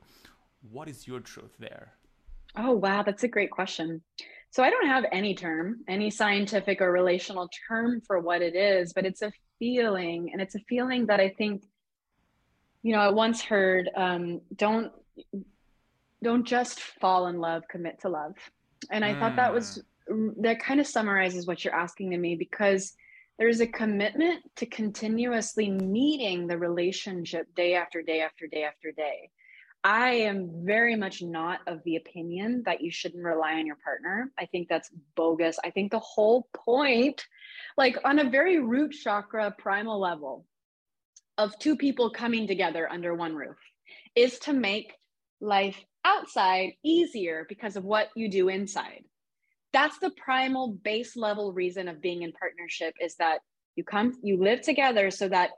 What 0.71 0.89
is 0.89 1.07
your 1.07 1.19
truth 1.19 1.55
there? 1.59 1.93
Oh 2.55 2.73
wow 2.73 3.01
that's 3.03 3.23
a 3.23 3.27
great 3.27 3.51
question. 3.51 4.01
So 4.51 4.61
i 4.61 4.69
don't 4.69 4.85
have 4.85 5.05
any 5.11 5.33
term 5.33 5.79
any 5.87 6.11
scientific 6.11 6.79
or 6.79 6.91
relational 6.91 7.49
term 7.67 8.01
for 8.05 8.19
what 8.19 8.43
it 8.43 8.55
is 8.55 8.93
but 8.93 9.03
it's 9.03 9.23
a 9.23 9.31
feeling 9.57 10.29
and 10.31 10.39
it's 10.39 10.53
a 10.53 10.59
feeling 10.69 11.07
that 11.07 11.19
i 11.19 11.27
think 11.27 11.63
you 12.83 12.93
know, 12.93 12.99
I 12.99 13.09
once 13.09 13.41
heard, 13.41 13.89
um, 13.95 14.41
don't 14.55 14.91
don't 16.21 16.45
just 16.45 16.79
fall 16.79 17.27
in 17.27 17.39
love, 17.39 17.63
commit 17.69 17.99
to 18.01 18.09
love. 18.09 18.33
And 18.91 19.03
I 19.03 19.13
mm. 19.13 19.19
thought 19.19 19.35
that 19.35 19.53
was 19.53 19.83
mm. 20.09 20.33
that 20.41 20.59
kind 20.59 20.79
of 20.79 20.87
summarizes 20.87 21.47
what 21.47 21.63
you're 21.63 21.75
asking 21.75 22.11
to 22.11 22.17
me 22.17 22.35
because 22.35 22.93
there's 23.39 23.61
a 23.61 23.67
commitment 23.67 24.41
to 24.57 24.65
continuously 24.65 25.69
meeting 25.69 26.47
the 26.47 26.57
relationship 26.57 27.53
day 27.55 27.75
after 27.75 28.01
day 28.01 28.21
after 28.21 28.47
day 28.47 28.63
after 28.63 28.91
day. 28.91 29.29
I 29.85 30.11
am 30.11 30.49
very 30.65 30.95
much 30.95 31.21
not 31.21 31.59
of 31.67 31.83
the 31.83 31.97
opinion 31.97 32.63
that 32.65 32.79
you 32.79 32.89
shouldn't 32.89 33.23
rely 33.23 33.55
on 33.55 33.65
your 33.65 33.75
partner. 33.83 34.31
I 34.39 34.45
think 34.45 34.69
that's 34.69 34.89
bogus. 35.15 35.59
I 35.65 35.71
think 35.71 35.91
the 35.91 35.99
whole 35.99 36.47
point, 36.53 37.25
like 37.75 37.97
on 38.05 38.19
a 38.19 38.29
very 38.29 38.59
root 38.59 38.91
chakra 38.91 39.53
primal 39.57 39.99
level 39.99 40.45
of 41.37 41.57
two 41.59 41.75
people 41.75 42.09
coming 42.09 42.47
together 42.47 42.89
under 42.91 43.13
one 43.13 43.35
roof, 43.35 43.57
is 44.15 44.39
to 44.39 44.53
make 44.53 44.93
life 45.41 45.77
outside 46.05 46.73
easier 46.83 47.45
because 47.49 47.75
of 47.75 47.83
what 47.83 48.09
you 48.15 48.29
do 48.29 48.49
inside. 48.49 49.03
That's 49.71 49.97
the 49.99 50.11
primal 50.11 50.73
base 50.83 51.15
level 51.15 51.51
reason 51.53 51.87
of 51.87 52.01
being 52.01 52.21
in 52.21 52.31
partnership 52.33 52.93
is 53.01 53.15
that 53.15 53.39
you 53.75 53.83
come, 53.83 54.13
you 54.21 54.37
live 54.37 54.61
together 54.61 55.09
so 55.09 55.27
that 55.29 55.51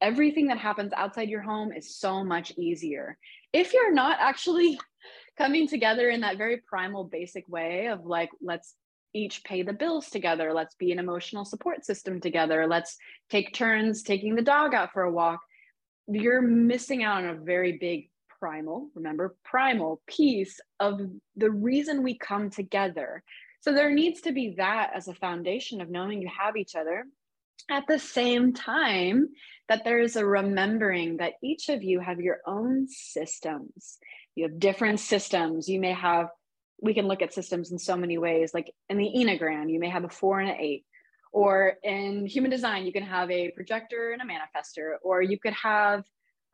everything 0.00 0.46
that 0.48 0.58
happens 0.58 0.92
outside 0.96 1.28
your 1.28 1.42
home 1.42 1.72
is 1.72 1.98
so 1.98 2.24
much 2.24 2.52
easier. 2.56 3.18
If 3.52 3.72
you're 3.72 3.92
not 3.92 4.18
actually 4.20 4.78
coming 5.38 5.68
together 5.68 6.08
in 6.08 6.20
that 6.20 6.38
very 6.38 6.58
primal 6.58 7.04
basic 7.04 7.46
way 7.48 7.86
of 7.86 8.06
like 8.06 8.30
let's 8.40 8.74
each 9.16 9.42
pay 9.44 9.62
the 9.62 9.72
bills 9.72 10.10
together, 10.10 10.52
let's 10.52 10.74
be 10.74 10.92
an 10.92 10.98
emotional 10.98 11.44
support 11.44 11.84
system 11.84 12.20
together, 12.20 12.66
let's 12.66 12.96
take 13.30 13.54
turns 13.54 14.02
taking 14.02 14.34
the 14.34 14.42
dog 14.42 14.74
out 14.74 14.92
for 14.92 15.02
a 15.02 15.10
walk, 15.10 15.40
you're 16.08 16.42
missing 16.42 17.02
out 17.02 17.24
on 17.24 17.30
a 17.30 17.34
very 17.34 17.78
big 17.78 18.10
primal, 18.38 18.90
remember, 18.94 19.34
primal 19.44 20.00
piece 20.06 20.60
of 20.78 21.00
the 21.36 21.50
reason 21.50 22.02
we 22.02 22.16
come 22.16 22.50
together. 22.50 23.22
So 23.60 23.72
there 23.72 23.90
needs 23.90 24.20
to 24.22 24.32
be 24.32 24.54
that 24.58 24.92
as 24.94 25.08
a 25.08 25.14
foundation 25.14 25.80
of 25.80 25.90
knowing 25.90 26.22
you 26.22 26.30
have 26.38 26.56
each 26.56 26.76
other. 26.76 27.04
At 27.68 27.84
the 27.88 27.98
same 27.98 28.52
time 28.52 29.30
that 29.68 29.82
there 29.82 29.98
is 29.98 30.14
a 30.14 30.24
remembering 30.24 31.16
that 31.16 31.32
each 31.42 31.68
of 31.68 31.82
you 31.82 31.98
have 31.98 32.20
your 32.20 32.38
own 32.46 32.86
systems. 32.88 33.98
You 34.36 34.44
have 34.44 34.60
different 34.60 35.00
systems. 35.00 35.68
You 35.68 35.80
may 35.80 35.92
have 35.94 36.28
we 36.80 36.94
can 36.94 37.06
look 37.06 37.22
at 37.22 37.32
systems 37.32 37.72
in 37.72 37.78
so 37.78 37.96
many 37.96 38.18
ways. 38.18 38.52
Like 38.52 38.72
in 38.88 38.98
the 38.98 39.10
enneagram 39.16 39.70
you 39.70 39.80
may 39.80 39.88
have 39.88 40.04
a 40.04 40.08
four 40.08 40.40
and 40.40 40.50
an 40.50 40.56
eight. 40.60 40.84
Or 41.32 41.74
in 41.82 42.26
human 42.26 42.50
design 42.50 42.86
you 42.86 42.92
can 42.92 43.02
have 43.02 43.30
a 43.30 43.50
projector 43.50 44.12
and 44.12 44.22
a 44.22 44.24
manifestor. 44.24 44.94
Or 45.02 45.22
you 45.22 45.38
could 45.38 45.54
have 45.54 46.04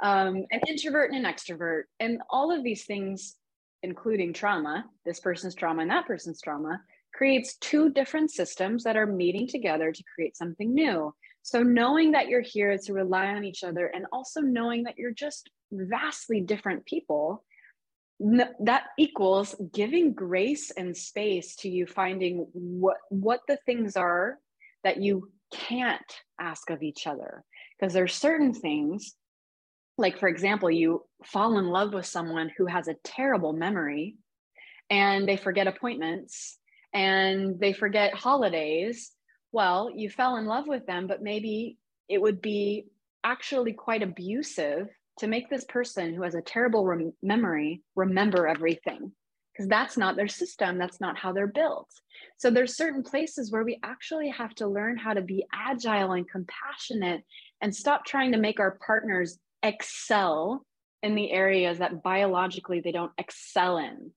um, 0.03 0.45
an 0.51 0.61
introvert 0.69 1.13
and 1.13 1.25
an 1.25 1.33
extrovert. 1.33 1.83
And 2.01 2.21
all 2.31 2.51
of 2.51 2.63
these 2.65 2.85
things 2.85 3.37
including 3.85 4.33
trauma 4.33 4.85
this 5.05 5.19
person's 5.19 5.57
trauma 5.57 5.83
and 5.83 5.91
that 5.91 6.07
person's 6.07 6.41
trauma 6.41 6.81
creates 7.13 7.57
two 7.57 7.91
different 7.91 8.31
systems 8.31 8.85
that 8.85 8.97
are 8.97 9.07
meeting 9.07 9.47
together 9.47 9.93
to 9.93 10.03
create 10.15 10.37
something 10.37 10.73
new. 10.73 11.15
So, 11.43 11.63
knowing 11.63 12.13
that 12.13 12.29
you're 12.29 12.41
here 12.41 12.79
to 12.79 12.93
rely 12.93 13.27
on 13.27 13.45
each 13.45 13.65
other 13.65 13.87
and 13.87 14.07
also 14.13 14.41
knowing 14.41 14.85
that 14.85 14.97
you're 14.97 15.13
just 15.13 15.51
vastly 15.73 16.41
different 16.41 16.87
people, 16.87 17.45
that 18.61 18.85
equals 18.99 19.57
giving 19.73 20.13
grace 20.13 20.71
and 20.71 20.97
space 20.97 21.57
to 21.57 21.69
you 21.69 21.87
finding 21.87 22.47
what, 22.53 22.99
what 23.09 23.41
the 23.49 23.59
things 23.67 23.97
are 23.97 24.39
that 24.85 24.99
you 24.99 25.31
can't 25.53 26.01
ask 26.41 26.71
of 26.71 26.83
each 26.83 27.07
other. 27.07 27.45
Because 27.79 27.93
there's 27.93 28.15
certain 28.15 28.55
things, 28.55 29.15
like 29.99 30.19
for 30.19 30.29
example, 30.29 30.71
you 30.71 31.03
fall 31.25 31.59
in 31.59 31.67
love 31.67 31.95
with 31.95 32.07
someone 32.07 32.51
who 32.57 32.67
has 32.67 32.89
a 32.89 32.97
terrible 33.05 33.53
memory 33.53 34.17
and 34.89 35.29
they 35.29 35.37
forget 35.37 35.67
appointments 35.67 36.59
and 36.95 37.59
they 37.59 37.73
forget 37.73 38.15
holidays, 38.15 39.13
well, 39.51 39.91
you 39.95 40.09
fell 40.09 40.37
in 40.37 40.47
love 40.47 40.69
with 40.69 40.87
them, 40.87 41.07
but 41.07 41.23
maybe 41.23 41.79
it 42.09 42.21
would 42.21 42.41
be 42.41 42.87
actually 43.25 43.73
quite 43.73 44.03
abusive 44.03 44.89
to 45.19 45.27
make 45.27 45.49
this 45.49 45.65
person 45.65 46.15
who 46.15 46.23
has 46.23 46.35
a 46.35 46.43
terrible 46.43 46.85
rem- 46.85 47.13
memory 47.23 47.83
remember 47.95 48.47
everything. 48.47 49.13
Because 49.53 49.69
that's 49.69 49.99
not 49.99 50.17
their 50.17 50.29
system 50.29 50.79
that's 50.79 51.01
not 51.01 51.19
how 51.19 51.33
they're 51.33 51.47
built. 51.47 51.89
So 52.39 52.51
there's 52.51 52.77
certain 52.77 53.03
places 53.03 53.53
where 53.53 53.65
we 53.65 53.79
actually 53.83 54.31
have 54.31 54.55
to 54.57 54.67
learn 54.67 54.97
how 54.97 55.13
to 55.13 55.21
be 55.21 55.45
agile 55.53 56.13
and 56.13 56.29
compassionate 56.29 57.23
and 57.61 57.75
stop 57.75 58.07
trying 58.07 58.33
to 58.33 58.39
make 58.39 58.61
our 58.61 58.79
partners 58.85 59.39
excel 59.63 60.65
in 61.03 61.15
the 61.15 61.31
areas 61.31 61.79
that 61.79 62.03
biologically 62.03 62.81
they 62.81 62.93
don't 62.93 63.13
excel 63.19 63.77
in. 63.77 64.11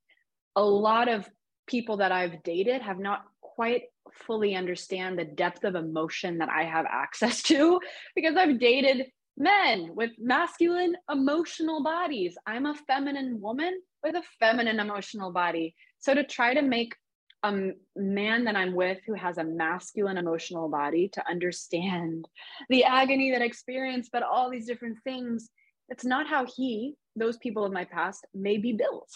A 0.56 0.64
lot 0.64 1.10
of 1.10 1.28
people 1.68 1.98
that 1.98 2.12
I've 2.12 2.44
dated 2.44 2.82
have 2.82 3.00
not 3.00 3.26
quite 3.42 3.84
fully 4.14 4.56
understand 4.56 5.18
the 5.18 5.26
depth 5.26 5.64
of 5.64 5.76
emotion 5.76 6.38
that 6.38 6.50
I 6.50 6.64
have 6.64 6.86
access 6.90 7.42
to 7.44 7.80
because 8.16 8.36
I've 8.38 8.60
dated 8.60 9.08
men 9.38 9.92
with 9.96 10.12
masculine 10.18 10.96
emotional 11.12 11.84
bodies. 11.84 12.38
I'm 12.46 12.66
a 12.66 12.76
feminine 12.88 13.42
woman 13.42 13.82
with 14.04 14.16
a 14.16 14.24
feminine 14.40 14.80
emotional 14.80 15.32
body. 15.32 15.76
So 16.00 16.14
to 16.14 16.24
try 16.24 16.54
to 16.54 16.62
make 16.62 16.96
a 17.44 17.72
man 17.96 18.46
that 18.46 18.56
I'm 18.56 18.74
with 18.74 19.00
who 19.06 19.14
has 19.14 19.38
a 19.38 19.44
masculine 19.44 20.18
emotional 20.18 20.70
body 20.70 21.10
to 21.10 21.30
understand 21.30 22.28
the 22.70 22.86
agony 22.86 23.32
that 23.32 23.42
I 23.42 23.46
experience, 23.46 24.10
but 24.12 24.24
all 24.24 24.50
these 24.50 24.66
different 24.66 24.98
things, 25.04 25.50
it's 25.90 26.06
not 26.06 26.28
how 26.28 26.46
he, 26.46 26.96
those 27.16 27.38
people 27.38 27.64
of 27.64 27.72
my 27.72 27.86
past, 27.86 28.26
may 28.34 28.58
be 28.58 28.74
built. 28.74 29.10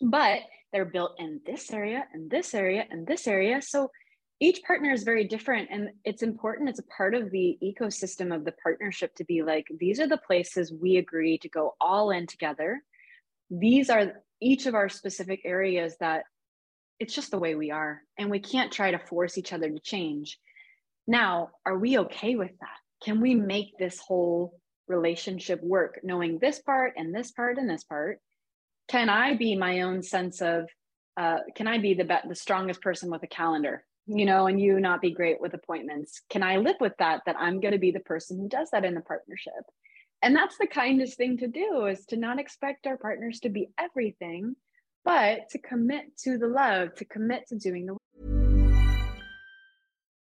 But 0.00 0.40
they're 0.72 0.84
built 0.84 1.12
in 1.18 1.40
this 1.46 1.72
area 1.72 2.04
and 2.12 2.30
this 2.30 2.54
area 2.54 2.84
and 2.90 3.06
this 3.06 3.28
area. 3.28 3.62
So 3.62 3.90
each 4.42 4.64
partner 4.64 4.90
is 4.90 5.04
very 5.04 5.22
different 5.22 5.68
and 5.70 5.90
it's 6.04 6.24
important 6.24 6.68
it's 6.68 6.80
a 6.80 6.94
part 6.96 7.14
of 7.14 7.30
the 7.30 7.56
ecosystem 7.62 8.34
of 8.34 8.44
the 8.44 8.50
partnership 8.60 9.14
to 9.14 9.24
be 9.24 9.40
like 9.40 9.64
these 9.78 10.00
are 10.00 10.08
the 10.08 10.16
places 10.16 10.72
we 10.72 10.96
agree 10.96 11.38
to 11.38 11.48
go 11.48 11.76
all 11.80 12.10
in 12.10 12.26
together. 12.26 12.82
These 13.50 13.88
are 13.88 14.14
each 14.40 14.66
of 14.66 14.74
our 14.74 14.88
specific 14.88 15.42
areas 15.44 15.94
that 16.00 16.24
it's 16.98 17.14
just 17.14 17.30
the 17.30 17.38
way 17.38 17.54
we 17.54 17.70
are 17.70 18.02
and 18.18 18.32
we 18.32 18.40
can't 18.40 18.72
try 18.72 18.90
to 18.90 18.98
force 18.98 19.38
each 19.38 19.52
other 19.52 19.70
to 19.70 19.78
change. 19.78 20.40
Now 21.06 21.50
are 21.64 21.78
we 21.78 21.98
okay 21.98 22.34
with 22.34 22.50
that? 22.60 22.78
Can 23.04 23.20
we 23.20 23.36
make 23.36 23.78
this 23.78 24.00
whole 24.00 24.58
relationship 24.88 25.62
work 25.62 26.00
knowing 26.02 26.40
this 26.40 26.58
part 26.58 26.94
and 26.96 27.14
this 27.14 27.30
part 27.30 27.58
and 27.58 27.70
this 27.70 27.84
part? 27.84 28.18
Can 28.88 29.08
I 29.08 29.36
be 29.36 29.54
my 29.54 29.82
own 29.82 30.02
sense 30.02 30.42
of 30.42 30.68
uh, 31.16 31.38
can 31.54 31.68
I 31.68 31.78
be 31.78 31.94
the 31.94 32.04
be- 32.04 32.28
the 32.28 32.34
strongest 32.34 32.80
person 32.80 33.08
with 33.08 33.22
a 33.22 33.28
calendar, 33.28 33.84
you 34.06 34.24
know, 34.24 34.46
and 34.46 34.60
you 34.60 34.80
not 34.80 35.00
be 35.00 35.12
great 35.12 35.40
with 35.40 35.54
appointments? 35.54 36.22
Can 36.30 36.42
I 36.42 36.56
live 36.56 36.76
with 36.80 36.94
that? 36.98 37.22
That 37.26 37.36
I'm 37.38 37.60
going 37.60 37.72
to 37.72 37.78
be 37.78 37.90
the 37.90 38.00
person 38.00 38.38
who 38.38 38.48
does 38.48 38.70
that 38.70 38.84
in 38.84 38.94
the 38.94 39.00
partnership, 39.00 39.64
and 40.22 40.36
that's 40.36 40.56
the 40.58 40.66
kindest 40.66 41.16
thing 41.16 41.38
to 41.38 41.48
do 41.48 41.86
is 41.86 42.04
to 42.06 42.16
not 42.16 42.38
expect 42.38 42.86
our 42.86 42.96
partners 42.96 43.40
to 43.40 43.48
be 43.48 43.70
everything, 43.78 44.54
but 45.04 45.48
to 45.50 45.58
commit 45.58 46.16
to 46.24 46.38
the 46.38 46.46
love, 46.46 46.94
to 46.96 47.04
commit 47.04 47.48
to 47.48 47.56
doing 47.56 47.86
the. 47.86 47.96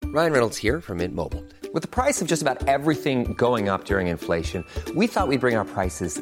Ryan 0.05 0.33
Reynolds 0.33 0.57
here 0.57 0.81
from 0.81 0.97
Mint 0.97 1.15
Mobile. 1.15 1.45
With 1.73 1.83
the 1.83 1.87
price 1.87 2.21
of 2.21 2.27
just 2.27 2.41
about 2.41 2.67
everything 2.67 3.33
going 3.33 3.69
up 3.69 3.85
during 3.85 4.07
inflation, 4.07 4.65
we 4.93 5.07
thought 5.07 5.29
we'd 5.29 5.39
bring 5.39 5.55
our 5.55 5.63
prices 5.63 6.21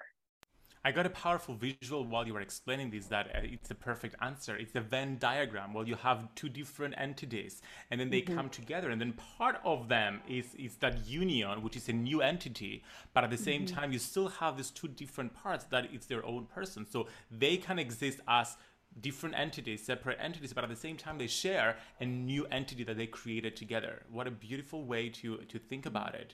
I 0.83 0.91
got 0.91 1.05
a 1.05 1.11
powerful 1.11 1.53
visual 1.53 2.05
while 2.05 2.25
you 2.25 2.33
were 2.33 2.41
explaining 2.41 2.89
this 2.89 3.05
that 3.07 3.27
uh, 3.27 3.39
it's 3.43 3.67
the 3.69 3.75
perfect 3.75 4.15
answer. 4.19 4.55
It's 4.55 4.71
the 4.71 4.81
Venn 4.81 5.17
diagram. 5.19 5.73
Well, 5.73 5.87
you 5.87 5.95
have 5.95 6.33
two 6.33 6.49
different 6.49 6.95
entities 6.97 7.61
and 7.91 7.99
then 7.99 8.09
they 8.09 8.21
Mm-hmm. 8.21 8.33
come 8.33 8.49
together 8.49 8.89
and 8.89 8.99
then 8.99 9.13
part 9.13 9.59
of 9.63 9.89
them 9.89 10.21
is 10.27 10.55
is 10.55 10.77
that 10.77 11.05
union, 11.05 11.61
which 11.61 11.75
is 11.75 11.87
a 11.89 11.93
new 11.93 12.21
entity, 12.21 12.83
but 13.13 13.23
at 13.23 13.29
the 13.29 13.37
same 13.37 13.65
Mm-hmm. 13.65 13.75
time 13.75 13.91
you 13.91 13.99
still 13.99 14.29
have 14.29 14.57
these 14.57 14.71
two 14.71 14.87
different 14.87 15.33
parts 15.35 15.65
that 15.65 15.85
it's 15.93 16.07
their 16.07 16.25
own 16.25 16.45
person. 16.45 16.85
So 16.89 17.07
they 17.29 17.57
can 17.57 17.77
exist 17.77 18.19
as 18.27 18.57
different 18.99 19.35
entities, 19.37 19.83
separate 19.85 20.17
entities, 20.19 20.51
but 20.53 20.63
at 20.63 20.69
the 20.69 20.75
same 20.75 20.97
time 20.97 21.17
they 21.19 21.27
share 21.27 21.77
a 21.99 22.05
new 22.05 22.45
entity 22.47 22.83
that 22.85 22.97
they 22.97 23.07
created 23.07 23.55
together. 23.55 24.03
What 24.11 24.27
a 24.27 24.31
beautiful 24.31 24.83
way 24.85 25.09
to 25.09 25.37
to 25.37 25.59
think 25.59 25.85
about 25.85 26.15
it. 26.15 26.33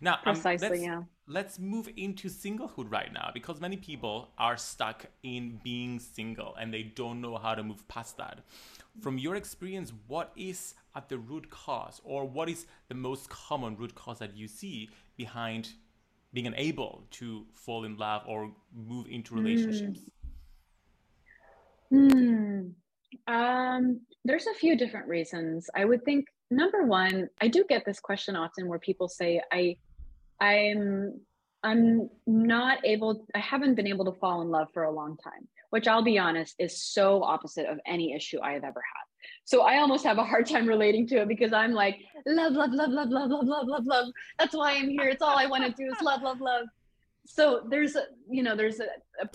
Now, 0.00 0.14
um, 0.14 0.34
precisely, 0.34 0.68
let's, 0.68 0.82
yeah. 0.82 1.02
Let's 1.26 1.58
move 1.58 1.88
into 1.96 2.28
singlehood 2.28 2.90
right 2.90 3.12
now 3.12 3.30
because 3.34 3.60
many 3.60 3.76
people 3.76 4.30
are 4.38 4.56
stuck 4.56 5.06
in 5.22 5.60
being 5.62 5.98
single 5.98 6.54
and 6.56 6.72
they 6.72 6.84
don't 6.84 7.20
know 7.20 7.36
how 7.36 7.54
to 7.54 7.62
move 7.62 7.86
past 7.88 8.16
that. 8.16 8.40
From 9.00 9.18
your 9.18 9.36
experience, 9.36 9.92
what 10.06 10.32
is 10.36 10.74
at 10.96 11.08
the 11.08 11.18
root 11.18 11.50
cause, 11.50 12.00
or 12.02 12.24
what 12.24 12.48
is 12.48 12.66
the 12.88 12.94
most 12.94 13.28
common 13.28 13.76
root 13.76 13.94
cause 13.94 14.18
that 14.18 14.36
you 14.36 14.48
see 14.48 14.88
behind 15.16 15.68
being 16.32 16.46
unable 16.46 17.04
to 17.10 17.44
fall 17.52 17.84
in 17.84 17.96
love 17.96 18.22
or 18.26 18.50
move 18.74 19.06
into 19.08 19.34
relationships? 19.34 20.00
Hmm. 21.90 22.68
Um, 23.26 24.00
there's 24.24 24.46
a 24.46 24.54
few 24.54 24.76
different 24.76 25.06
reasons. 25.08 25.70
I 25.74 25.84
would 25.84 26.04
think 26.04 26.26
number 26.50 26.84
one, 26.84 27.28
I 27.40 27.48
do 27.48 27.64
get 27.68 27.84
this 27.84 28.00
question 28.00 28.36
often 28.36 28.68
where 28.68 28.78
people 28.78 29.08
say, 29.08 29.40
I 29.52 29.76
I'm 30.40 31.20
I'm 31.62 32.08
not 32.26 32.84
able 32.84 33.26
I 33.34 33.40
haven't 33.40 33.74
been 33.74 33.86
able 33.86 34.04
to 34.04 34.18
fall 34.18 34.42
in 34.42 34.48
love 34.48 34.68
for 34.72 34.84
a 34.84 34.90
long 34.90 35.16
time, 35.16 35.48
which 35.70 35.88
I'll 35.88 36.02
be 36.02 36.18
honest 36.18 36.54
is 36.58 36.82
so 36.82 37.22
opposite 37.22 37.66
of 37.66 37.78
any 37.86 38.14
issue 38.14 38.38
I 38.40 38.52
have 38.52 38.64
ever 38.64 38.80
had. 38.80 39.08
So 39.44 39.62
I 39.62 39.78
almost 39.78 40.04
have 40.04 40.18
a 40.18 40.24
hard 40.24 40.46
time 40.46 40.66
relating 40.66 41.06
to 41.08 41.22
it 41.22 41.28
because 41.28 41.52
I'm 41.52 41.72
like, 41.72 41.96
love, 42.26 42.52
love, 42.52 42.70
love, 42.72 42.90
love, 42.90 43.08
love, 43.08 43.30
love, 43.30 43.46
love, 43.46 43.66
love, 43.66 43.86
love. 43.86 44.06
That's 44.38 44.54
why 44.54 44.74
I'm 44.74 44.88
here. 44.88 45.08
It's 45.08 45.22
all 45.22 45.36
I 45.36 45.46
want 45.46 45.64
to 45.64 45.72
do 45.72 45.90
is 45.90 46.00
love, 46.02 46.22
love, 46.22 46.40
love. 46.40 46.66
So 47.26 47.66
there's 47.68 47.96
a, 47.96 48.04
you 48.30 48.42
know, 48.42 48.54
there's 48.54 48.80
a, 48.80 48.86
a 49.20 49.28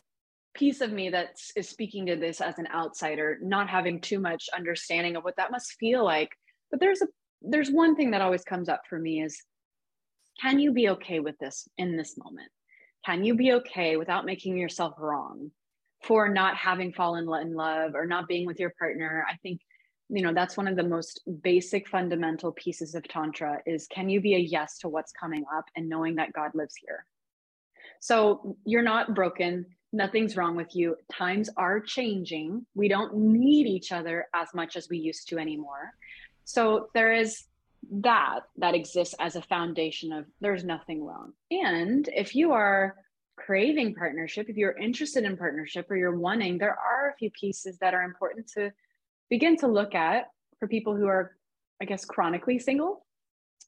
piece 0.53 0.81
of 0.81 0.91
me 0.91 1.09
that 1.09 1.39
is 1.55 1.67
speaking 1.67 2.05
to 2.05 2.15
this 2.15 2.41
as 2.41 2.59
an 2.59 2.67
outsider, 2.73 3.39
not 3.41 3.69
having 3.69 3.99
too 3.99 4.19
much 4.19 4.49
understanding 4.55 5.15
of 5.15 5.23
what 5.23 5.35
that 5.37 5.51
must 5.51 5.73
feel 5.73 6.03
like. 6.03 6.31
But 6.73 6.79
there's 6.79 7.03
a 7.03 7.07
there's 7.43 7.69
one 7.69 7.95
thing 7.95 8.09
that 8.11 8.21
always 8.21 8.43
comes 8.43 8.67
up 8.67 8.81
for 8.89 8.97
me 8.97 9.21
is 9.21 9.39
can 10.41 10.57
you 10.57 10.73
be 10.73 10.89
okay 10.89 11.19
with 11.19 11.37
this 11.37 11.67
in 11.77 11.95
this 11.95 12.17
moment? 12.17 12.49
Can 13.05 13.23
you 13.23 13.35
be 13.35 13.53
okay 13.53 13.95
without 13.95 14.25
making 14.25 14.57
yourself 14.57 14.95
wrong 14.97 15.51
for 16.01 16.27
not 16.29 16.57
having 16.57 16.91
fallen 16.91 17.29
in 17.43 17.53
love 17.53 17.93
or 17.93 18.07
not 18.07 18.27
being 18.27 18.47
with 18.47 18.59
your 18.59 18.73
partner? 18.79 19.23
I 19.29 19.35
think 19.43 19.61
you 20.09 20.23
know 20.23 20.33
that's 20.33 20.57
one 20.57 20.67
of 20.67 20.75
the 20.75 20.83
most 20.83 21.21
basic 21.43 21.87
fundamental 21.87 22.51
pieces 22.53 22.95
of 22.95 23.07
tantra 23.07 23.59
is 23.67 23.85
can 23.85 24.09
you 24.09 24.19
be 24.19 24.33
a 24.33 24.39
yes 24.39 24.79
to 24.79 24.89
what's 24.89 25.11
coming 25.11 25.45
up 25.55 25.65
and 25.75 25.87
knowing 25.87 26.15
that 26.15 26.33
god 26.33 26.55
lives 26.55 26.73
here? 26.75 27.05
So 27.99 28.57
you're 28.65 28.81
not 28.81 29.13
broken. 29.13 29.67
Nothing's 29.91 30.35
wrong 30.35 30.55
with 30.55 30.75
you. 30.75 30.95
Times 31.11 31.51
are 31.55 31.79
changing. 31.79 32.65
We 32.73 32.87
don't 32.87 33.15
need 33.15 33.67
each 33.67 33.91
other 33.91 34.25
as 34.33 34.47
much 34.55 34.75
as 34.75 34.89
we 34.89 34.97
used 34.97 35.29
to 35.29 35.37
anymore 35.37 35.93
so 36.45 36.89
there 36.93 37.13
is 37.13 37.43
that 37.91 38.41
that 38.57 38.75
exists 38.75 39.15
as 39.19 39.35
a 39.35 39.41
foundation 39.41 40.11
of 40.11 40.25
there's 40.39 40.63
nothing 40.63 41.03
wrong 41.03 41.33
and 41.51 42.09
if 42.13 42.35
you 42.35 42.51
are 42.51 42.95
craving 43.35 43.93
partnership 43.93 44.47
if 44.47 44.55
you're 44.55 44.77
interested 44.77 45.23
in 45.25 45.35
partnership 45.35 45.89
or 45.89 45.97
you're 45.97 46.17
wanting 46.17 46.57
there 46.57 46.77
are 46.77 47.09
a 47.09 47.15
few 47.17 47.29
pieces 47.31 47.77
that 47.79 47.93
are 47.93 48.03
important 48.03 48.47
to 48.47 48.71
begin 49.29 49.57
to 49.57 49.67
look 49.67 49.95
at 49.95 50.27
for 50.59 50.67
people 50.67 50.95
who 50.95 51.07
are, 51.07 51.35
I 51.81 51.85
guess, 51.85 52.05
chronically 52.05 52.59
single. 52.59 53.05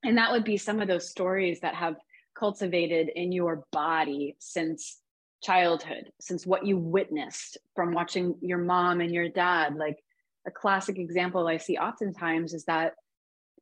And 0.04 0.18
that 0.18 0.32
would 0.32 0.44
be 0.44 0.58
some 0.58 0.80
of 0.80 0.88
those 0.88 1.10
stories 1.10 1.60
that 1.62 1.76
have 1.76 1.96
cultivated 2.38 3.10
in 3.16 3.32
your 3.32 3.66
body 3.72 4.36
since 4.40 5.00
childhood, 5.42 6.12
since 6.22 6.46
what 6.46 6.66
you 6.66 6.78
witnessed 6.78 7.58
from 7.76 7.94
watching 7.94 8.36
your 8.42 8.60
mom 8.60 9.02
and 9.02 9.12
your 9.12 9.28
dad. 9.28 9.76
Like 9.76 9.98
a 10.48 10.52
classic 10.52 10.98
example 10.98 11.48
I 11.48 11.58
see 11.58 11.78
oftentimes 11.78 12.54
is 12.54 12.66
that 12.66 12.94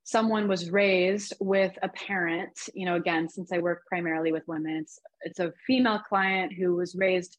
someone 0.04 0.48
was 0.48 0.70
raised 0.70 1.34
with 1.40 1.72
a 1.82 1.90
parent, 1.90 2.58
you 2.74 2.86
know, 2.86 2.96
again, 2.96 3.30
since 3.30 3.52
I 3.52 3.60
work 3.60 3.84
primarily 3.88 4.32
with 4.32 4.44
women, 4.48 4.78
it's, 4.82 5.00
it's 5.22 5.40
a 5.40 5.54
female 5.66 6.02
client 6.08 6.54
who 6.54 6.76
was 6.76 6.96
raised 6.96 7.38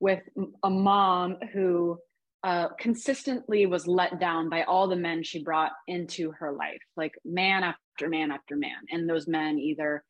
with 0.00 0.20
a 0.64 0.70
mom 0.70 1.36
who 1.52 1.96
uh, 2.42 2.68
consistently 2.78 3.66
was 3.66 3.86
let 3.86 4.18
down 4.18 4.48
by 4.48 4.64
all 4.64 4.88
the 4.88 4.96
men 4.96 5.22
she 5.22 5.44
brought 5.44 5.70
into 5.86 6.32
her 6.32 6.52
life, 6.52 6.82
like 6.96 7.12
man 7.24 7.62
after 7.62 8.08
man 8.08 8.32
after 8.32 8.56
man. 8.56 8.78
And 8.90 9.08
those 9.08 9.28
men 9.28 9.60
either 9.60 10.02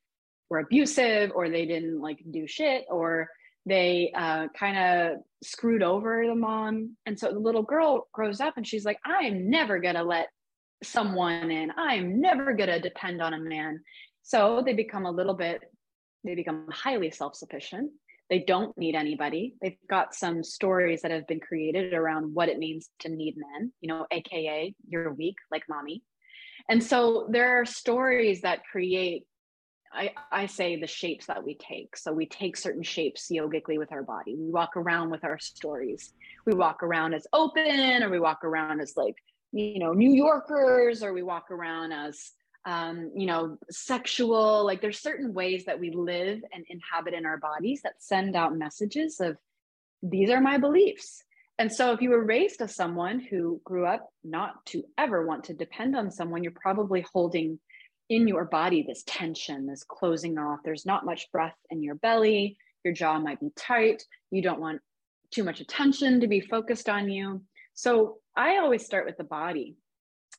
were 0.49 0.61
abusive 0.61 1.33
or 1.35 1.51
they 1.51 1.67
didn't 1.67 2.01
like 2.01 2.21
do 2.31 2.47
shit 2.47 2.87
or 2.89 3.29
they 3.67 4.13
uh, 4.17 4.49
kind 4.59 4.79
of 4.79 5.19
screwed 5.43 5.83
over 5.83 6.25
the 6.27 6.35
mom. 6.35 6.97
And 7.07 7.19
so 7.19 7.33
the 7.33 7.39
little 7.39 7.63
girl 7.63 8.09
grows 8.13 8.41
up 8.41 8.57
and 8.57 8.67
she's 8.67 8.85
like, 8.85 8.99
I'm 9.05 9.51
never 9.51 9.79
going 9.79 9.95
to 9.95 10.03
let 10.03 10.29
someone 10.83 11.51
in. 11.51 11.71
I'm 11.77 12.21
never 12.21 12.55
going 12.55 12.71
to 12.71 12.81
depend 12.81 13.23
on 13.23 13.35
a 13.35 13.39
man. 13.39 13.81
So 14.23 14.63
they 14.65 14.73
become 14.73 15.07
a 15.07 15.11
little 15.11 15.35
bit, 15.35 15.61
they 16.25 16.35
become 16.35 16.67
highly 16.71 17.11
self 17.11 17.37
sufficient 17.37 17.91
they 18.33 18.39
don't 18.39 18.77
need 18.79 18.95
anybody. 18.95 19.57
They've 19.61 19.77
got 19.91 20.15
some 20.15 20.43
stories 20.43 21.03
that 21.03 21.11
have 21.11 21.27
been 21.27 21.39
created 21.39 21.93
around 21.93 22.35
what 22.35 22.49
it 22.49 22.59
means 22.59 22.89
to 23.01 23.11
need 23.11 23.37
men, 23.37 23.71
you 23.83 23.89
know, 23.89 24.07
AKA 24.11 24.75
you're 24.89 25.13
weak 25.13 25.37
like 25.51 25.65
mommy. 25.69 26.03
And 26.67 26.83
so 26.83 27.29
there 27.31 27.61
are 27.61 27.67
stories 27.67 28.41
that 28.41 28.63
create, 28.65 29.25
I, 29.93 30.13
I 30.31 30.47
say 30.47 30.81
the 30.81 30.87
shapes 30.87 31.27
that 31.27 31.45
we 31.45 31.55
take. 31.55 31.97
So 31.97 32.13
we 32.13 32.27
take 32.27 32.57
certain 32.57 32.83
shapes 32.83 33.31
yogically 33.31 33.79
with 33.79 33.93
our 33.93 34.03
body. 34.03 34.35
We 34.37 34.51
walk 34.51 34.77
around 34.77 35.11
with 35.11 35.25
our 35.25 35.39
stories. 35.39 36.13
We 36.47 36.55
walk 36.55 36.83
around 36.83 37.15
as 37.15 37.27
open, 37.33 38.03
or 38.03 38.11
we 38.11 38.21
walk 38.21 38.45
around 38.45 38.81
as 38.81 38.95
like, 38.97 39.17
you 39.53 39.79
know, 39.79 39.93
New 39.93 40.13
Yorkers, 40.13 41.03
or 41.03 41.13
we 41.13 41.23
walk 41.23 41.51
around 41.51 41.93
as 41.93 42.33
um, 42.65 43.11
you 43.15 43.27
know, 43.27 43.59
sexual. 43.71 44.65
Like 44.65 44.81
there's 44.81 45.01
certain 45.01 45.35
ways 45.35 45.65
that 45.67 45.81
we 45.81 45.91
live 45.91 46.41
and 46.53 46.65
inhabit 46.69 47.15
in 47.15 47.27
our 47.27 47.39
bodies 47.39 47.81
that 47.83 47.95
send 47.99 48.37
out 48.37 48.57
messages 48.57 49.21
of 49.21 49.37
these 50.03 50.31
are 50.31 50.41
my 50.41 50.59
beliefs. 50.59 51.23
And 51.59 51.71
so 51.71 51.93
if 51.93 52.01
you 52.01 52.11
were 52.11 52.25
raised 52.25 52.61
as 52.63 52.75
someone 52.75 53.21
who 53.21 53.61
grew 53.65 53.87
up 53.87 54.09
not 54.25 54.65
to 54.67 54.85
ever 54.99 55.27
want 55.27 55.45
to 55.45 55.55
depend 55.55 55.95
on 55.95 56.11
someone, 56.11 56.43
you're 56.43 56.53
probably 56.53 57.05
holding 57.13 57.59
in 58.17 58.29
your 58.29 58.45
body 58.45 58.85
this 58.87 59.03
tension, 59.07 59.67
this 59.67 59.85
closing 59.85 60.39
off. 60.39 60.61
There's 60.65 60.87
not 60.87 61.05
much 61.05 61.31
breath 61.33 61.57
in 61.71 61.83
your 61.83 61.97
belly. 61.97 62.57
Your 62.85 62.95
jaw 62.95 63.19
might 63.19 63.41
be 63.41 63.51
tight. 63.57 64.03
You 64.31 64.43
don't 64.43 64.61
want 64.61 64.81
too 65.31 65.45
much 65.45 65.61
attention 65.61 66.21
to 66.21 66.27
be 66.27 66.41
focused 66.41 66.89
on 66.89 67.11
you. 67.11 67.43
So 67.75 68.19
I 68.37 68.59
always 68.59 68.85
start 68.85 69.07
with 69.07 69.17
the 69.17 69.25
body 69.25 69.77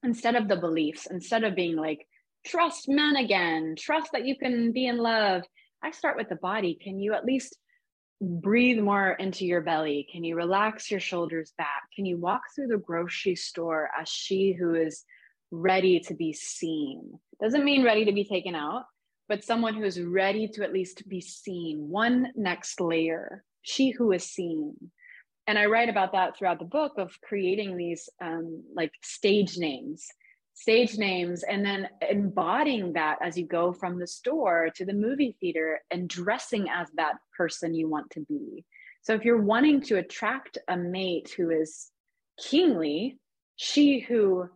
instead 0.03 0.35
of 0.35 0.47
the 0.47 0.55
beliefs, 0.55 1.07
instead 1.09 1.43
of 1.43 1.55
being 1.55 1.75
like, 1.75 2.05
trust 2.45 2.89
men 2.89 3.15
again, 3.15 3.75
trust 3.77 4.11
that 4.11 4.25
you 4.25 4.37
can 4.37 4.71
be 4.71 4.87
in 4.87 4.97
love. 4.97 5.43
I 5.81 5.91
start 5.91 6.17
with 6.17 6.29
the 6.29 6.35
body. 6.35 6.77
Can 6.81 6.99
you 6.99 7.13
at 7.13 7.25
least 7.25 7.57
breathe 8.21 8.79
more 8.79 9.11
into 9.11 9.45
your 9.45 9.61
belly? 9.61 10.07
Can 10.11 10.23
you 10.23 10.35
relax 10.35 10.91
your 10.91 10.99
shoulders 10.99 11.53
back? 11.57 11.83
Can 11.95 12.05
you 12.05 12.17
walk 12.17 12.41
through 12.53 12.67
the 12.67 12.77
grocery 12.77 13.35
store 13.35 13.89
as 13.99 14.09
she 14.09 14.53
who 14.53 14.75
is 14.75 15.03
ready 15.51 15.99
to 16.01 16.13
be 16.13 16.33
seen? 16.33 17.19
Doesn't 17.43 17.65
mean 17.65 17.83
ready 17.83 18.05
to 18.05 18.13
be 18.13 18.23
taken 18.23 18.55
out, 18.55 18.85
but 19.27 19.43
someone 19.43 19.73
who 19.73 19.83
is 19.83 20.01
ready 20.01 20.47
to 20.47 20.63
at 20.63 20.73
least 20.73 21.07
be 21.09 21.19
seen. 21.19 21.89
One 21.89 22.31
next 22.35 22.79
layer, 22.79 23.43
she 23.61 23.91
who 23.91 24.13
is 24.13 24.23
seen. 24.23 24.75
And 25.45 25.59
I 25.59 25.65
write 25.65 25.89
about 25.89 26.13
that 26.13 26.37
throughout 26.37 26.59
the 26.59 26.65
book 26.65 26.93
of 26.97 27.19
creating 27.21 27.75
these 27.75 28.09
um, 28.21 28.63
like 28.73 28.91
stage 29.01 29.57
names 29.57 30.07
stage 30.53 30.97
names 30.97 31.43
and 31.43 31.65
then 31.65 31.89
embodying 32.09 32.93
that 32.93 33.17
as 33.21 33.37
you 33.37 33.45
go 33.45 33.73
from 33.73 33.99
the 33.99 34.07
store 34.07 34.69
to 34.75 34.85
the 34.85 34.93
movie 34.93 35.35
theater 35.39 35.81
and 35.91 36.07
dressing 36.07 36.69
as 36.69 36.87
that 36.95 37.15
person 37.35 37.73
you 37.73 37.89
want 37.89 38.09
to 38.11 38.21
be. 38.21 38.63
So 39.01 39.13
if 39.13 39.25
you're 39.25 39.41
wanting 39.41 39.81
to 39.81 39.97
attract 39.97 40.57
a 40.67 40.77
mate 40.77 41.33
who 41.35 41.49
is 41.49 41.89
kingly, 42.39 43.17
she 43.55 43.99
who 43.99 44.47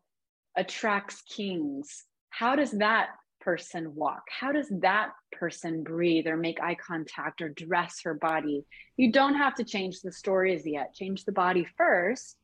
attracts 0.56 1.22
kings, 1.24 2.06
how 2.38 2.56
does 2.56 2.72
that 2.72 3.10
person 3.42 3.96
walk? 3.96 4.24
How 4.30 4.52
does 4.52 4.68
that 4.82 5.12
person 5.32 5.84
breathe 5.84 6.28
or 6.28 6.38
make 6.38 6.62
eye 6.62 6.76
contact 6.76 7.42
or 7.42 7.50
dress 7.50 8.02
her 8.04 8.14
body? 8.14 8.66
You 8.96 9.12
don't 9.12 9.36
have 9.36 9.56
to 9.56 9.64
change 9.64 10.02
the 10.02 10.12
stories 10.12 10.64
yet. 10.66 10.94
Change 10.94 11.26
the 11.26 11.32
body 11.32 11.66
first 11.78 12.38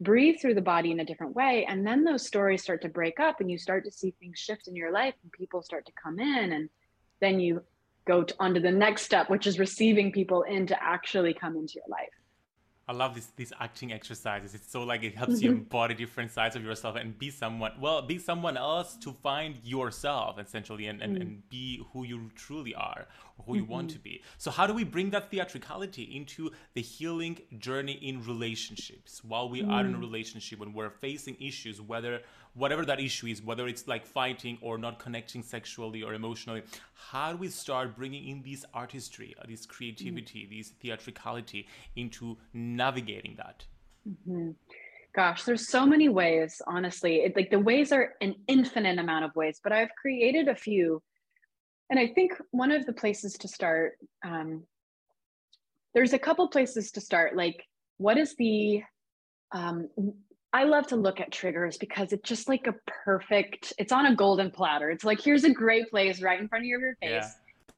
breathe 0.00 0.36
through 0.40 0.54
the 0.54 0.62
body 0.62 0.90
in 0.90 1.00
a 1.00 1.04
different 1.04 1.36
way 1.36 1.66
and 1.68 1.86
then 1.86 2.04
those 2.04 2.26
stories 2.26 2.62
start 2.62 2.80
to 2.80 2.88
break 2.88 3.20
up 3.20 3.40
and 3.40 3.50
you 3.50 3.58
start 3.58 3.84
to 3.84 3.90
see 3.90 4.14
things 4.18 4.38
shift 4.38 4.66
in 4.66 4.74
your 4.74 4.90
life 4.90 5.14
and 5.22 5.30
people 5.32 5.62
start 5.62 5.84
to 5.84 5.92
come 6.02 6.18
in 6.18 6.52
and 6.52 6.70
then 7.20 7.38
you 7.38 7.62
go 8.06 8.24
to, 8.24 8.34
on 8.40 8.54
to 8.54 8.60
the 8.60 8.70
next 8.70 9.02
step 9.02 9.28
which 9.28 9.46
is 9.46 9.58
receiving 9.58 10.10
people 10.10 10.42
in 10.44 10.66
to 10.66 10.82
actually 10.82 11.34
come 11.34 11.54
into 11.54 11.74
your 11.74 11.84
life 11.88 12.08
I 12.90 12.92
love 12.92 13.14
this, 13.14 13.28
these 13.36 13.52
acting 13.60 13.92
exercises. 13.92 14.52
It's 14.52 14.68
so 14.68 14.82
like 14.82 15.04
it 15.04 15.14
helps 15.14 15.34
mm-hmm. 15.34 15.44
you 15.44 15.50
embody 15.52 15.94
different 15.94 16.32
sides 16.32 16.56
of 16.56 16.64
yourself 16.64 16.96
and 16.96 17.16
be 17.16 17.30
someone, 17.30 17.70
well, 17.80 18.02
be 18.02 18.18
someone 18.18 18.56
else 18.56 18.96
to 18.96 19.12
find 19.12 19.54
yourself 19.62 20.40
essentially 20.40 20.88
and, 20.88 21.00
and, 21.00 21.16
mm. 21.16 21.20
and 21.20 21.48
be 21.50 21.86
who 21.92 22.02
you 22.02 22.32
truly 22.34 22.74
are 22.74 23.06
or 23.38 23.44
who 23.46 23.54
you 23.54 23.64
want 23.64 23.90
to 23.90 24.00
be. 24.00 24.20
So 24.38 24.50
how 24.50 24.66
do 24.66 24.74
we 24.74 24.82
bring 24.82 25.10
that 25.10 25.30
theatricality 25.30 26.02
into 26.02 26.50
the 26.74 26.82
healing 26.82 27.38
journey 27.58 27.92
in 27.92 28.24
relationships 28.24 29.22
while 29.22 29.48
we 29.48 29.62
are 29.62 29.86
in 29.86 29.94
a 29.94 29.98
relationship 29.98 30.58
when 30.58 30.72
we're 30.72 30.90
facing 30.90 31.36
issues, 31.40 31.80
whether 31.80 32.22
whatever 32.54 32.84
that 32.84 33.00
issue 33.00 33.26
is, 33.26 33.42
whether 33.42 33.68
it's 33.68 33.86
like 33.86 34.04
fighting 34.04 34.58
or 34.60 34.78
not 34.78 34.98
connecting 34.98 35.42
sexually 35.42 36.02
or 36.02 36.14
emotionally, 36.14 36.62
how 36.94 37.32
do 37.32 37.38
we 37.38 37.48
start 37.48 37.96
bringing 37.96 38.28
in 38.28 38.42
this 38.42 38.64
artistry, 38.74 39.34
uh, 39.40 39.44
this 39.48 39.66
creativity, 39.66 40.46
this 40.50 40.70
theatricality 40.70 41.66
into 41.96 42.36
navigating 42.52 43.36
that? 43.36 43.64
Mhm. 44.08 44.56
Gosh, 45.12 45.44
there's 45.44 45.68
so 45.68 45.84
many 45.84 46.08
ways, 46.08 46.62
honestly. 46.66 47.22
It, 47.22 47.36
like 47.36 47.50
the 47.50 47.58
ways 47.58 47.92
are 47.92 48.14
an 48.20 48.34
infinite 48.46 48.98
amount 48.98 49.24
of 49.24 49.34
ways, 49.34 49.60
but 49.62 49.72
I've 49.72 49.94
created 50.00 50.48
a 50.48 50.54
few. 50.54 51.02
And 51.90 51.98
I 51.98 52.06
think 52.06 52.32
one 52.52 52.70
of 52.70 52.86
the 52.86 52.92
places 52.92 53.34
to 53.38 53.48
start, 53.48 53.98
um, 54.24 54.64
there's 55.94 56.12
a 56.12 56.18
couple 56.18 56.48
places 56.48 56.92
to 56.92 57.00
start. 57.00 57.36
Like, 57.36 57.66
what 57.98 58.16
is 58.16 58.36
the, 58.36 58.82
um, 59.50 59.88
I 60.52 60.64
love 60.64 60.86
to 60.88 60.96
look 60.96 61.20
at 61.20 61.30
triggers 61.30 61.76
because 61.76 62.12
it's 62.12 62.28
just 62.28 62.48
like 62.48 62.66
a 62.66 62.74
perfect, 63.04 63.72
it's 63.78 63.92
on 63.92 64.06
a 64.06 64.16
golden 64.16 64.50
platter. 64.50 64.90
It's 64.90 65.04
like, 65.04 65.20
here's 65.20 65.44
a 65.44 65.52
great 65.52 65.88
place 65.90 66.20
right 66.20 66.40
in 66.40 66.48
front 66.48 66.64
of 66.64 66.68
your 66.68 66.96
face 67.00 67.10
Yeah. 67.10 67.30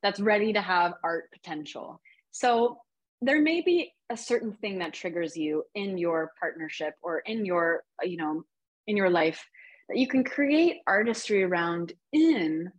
that's 0.03 0.21
ready 0.21 0.53
to 0.55 0.61
have 0.61 0.95
art 1.05 1.31
potential. 1.33 2.01
So 2.31 2.79
there 3.21 3.43
may 3.43 3.61
be 3.61 3.93
a 4.11 4.17
certain 4.17 4.55
thing 4.55 4.79
that 4.79 4.95
triggers 4.95 5.37
you 5.37 5.65
in 5.75 5.99
your 5.99 6.33
partnership 6.41 6.95
or 7.03 7.19
in 7.21 7.45
your, 7.45 7.85
you 8.03 8.17
know, 8.17 8.43
in 8.87 8.97
your 8.97 9.11
life 9.11 9.45
that 9.89 9.99
you 9.99 10.09
can 10.09 10.25
create 10.25 10.79
artistry 10.87 11.43
around 11.43 11.93
in 12.13 12.73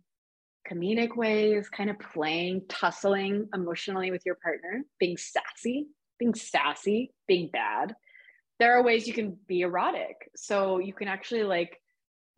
comedic 0.70 1.16
ways, 1.16 1.68
kind 1.68 1.90
of 1.90 1.96
playing, 1.98 2.62
tussling 2.68 3.48
emotionally 3.54 4.10
with 4.10 4.22
your 4.26 4.36
partner, 4.42 4.82
being 4.98 5.16
sassy, 5.16 5.86
being 6.18 6.34
sassy, 6.34 7.12
being 7.28 7.48
bad. 7.52 7.94
There 8.60 8.78
are 8.78 8.82
ways 8.82 9.06
you 9.06 9.12
can 9.12 9.36
be 9.46 9.62
erotic. 9.62 10.30
So 10.36 10.78
you 10.78 10.92
can 10.92 11.08
actually 11.08 11.42
like 11.42 11.80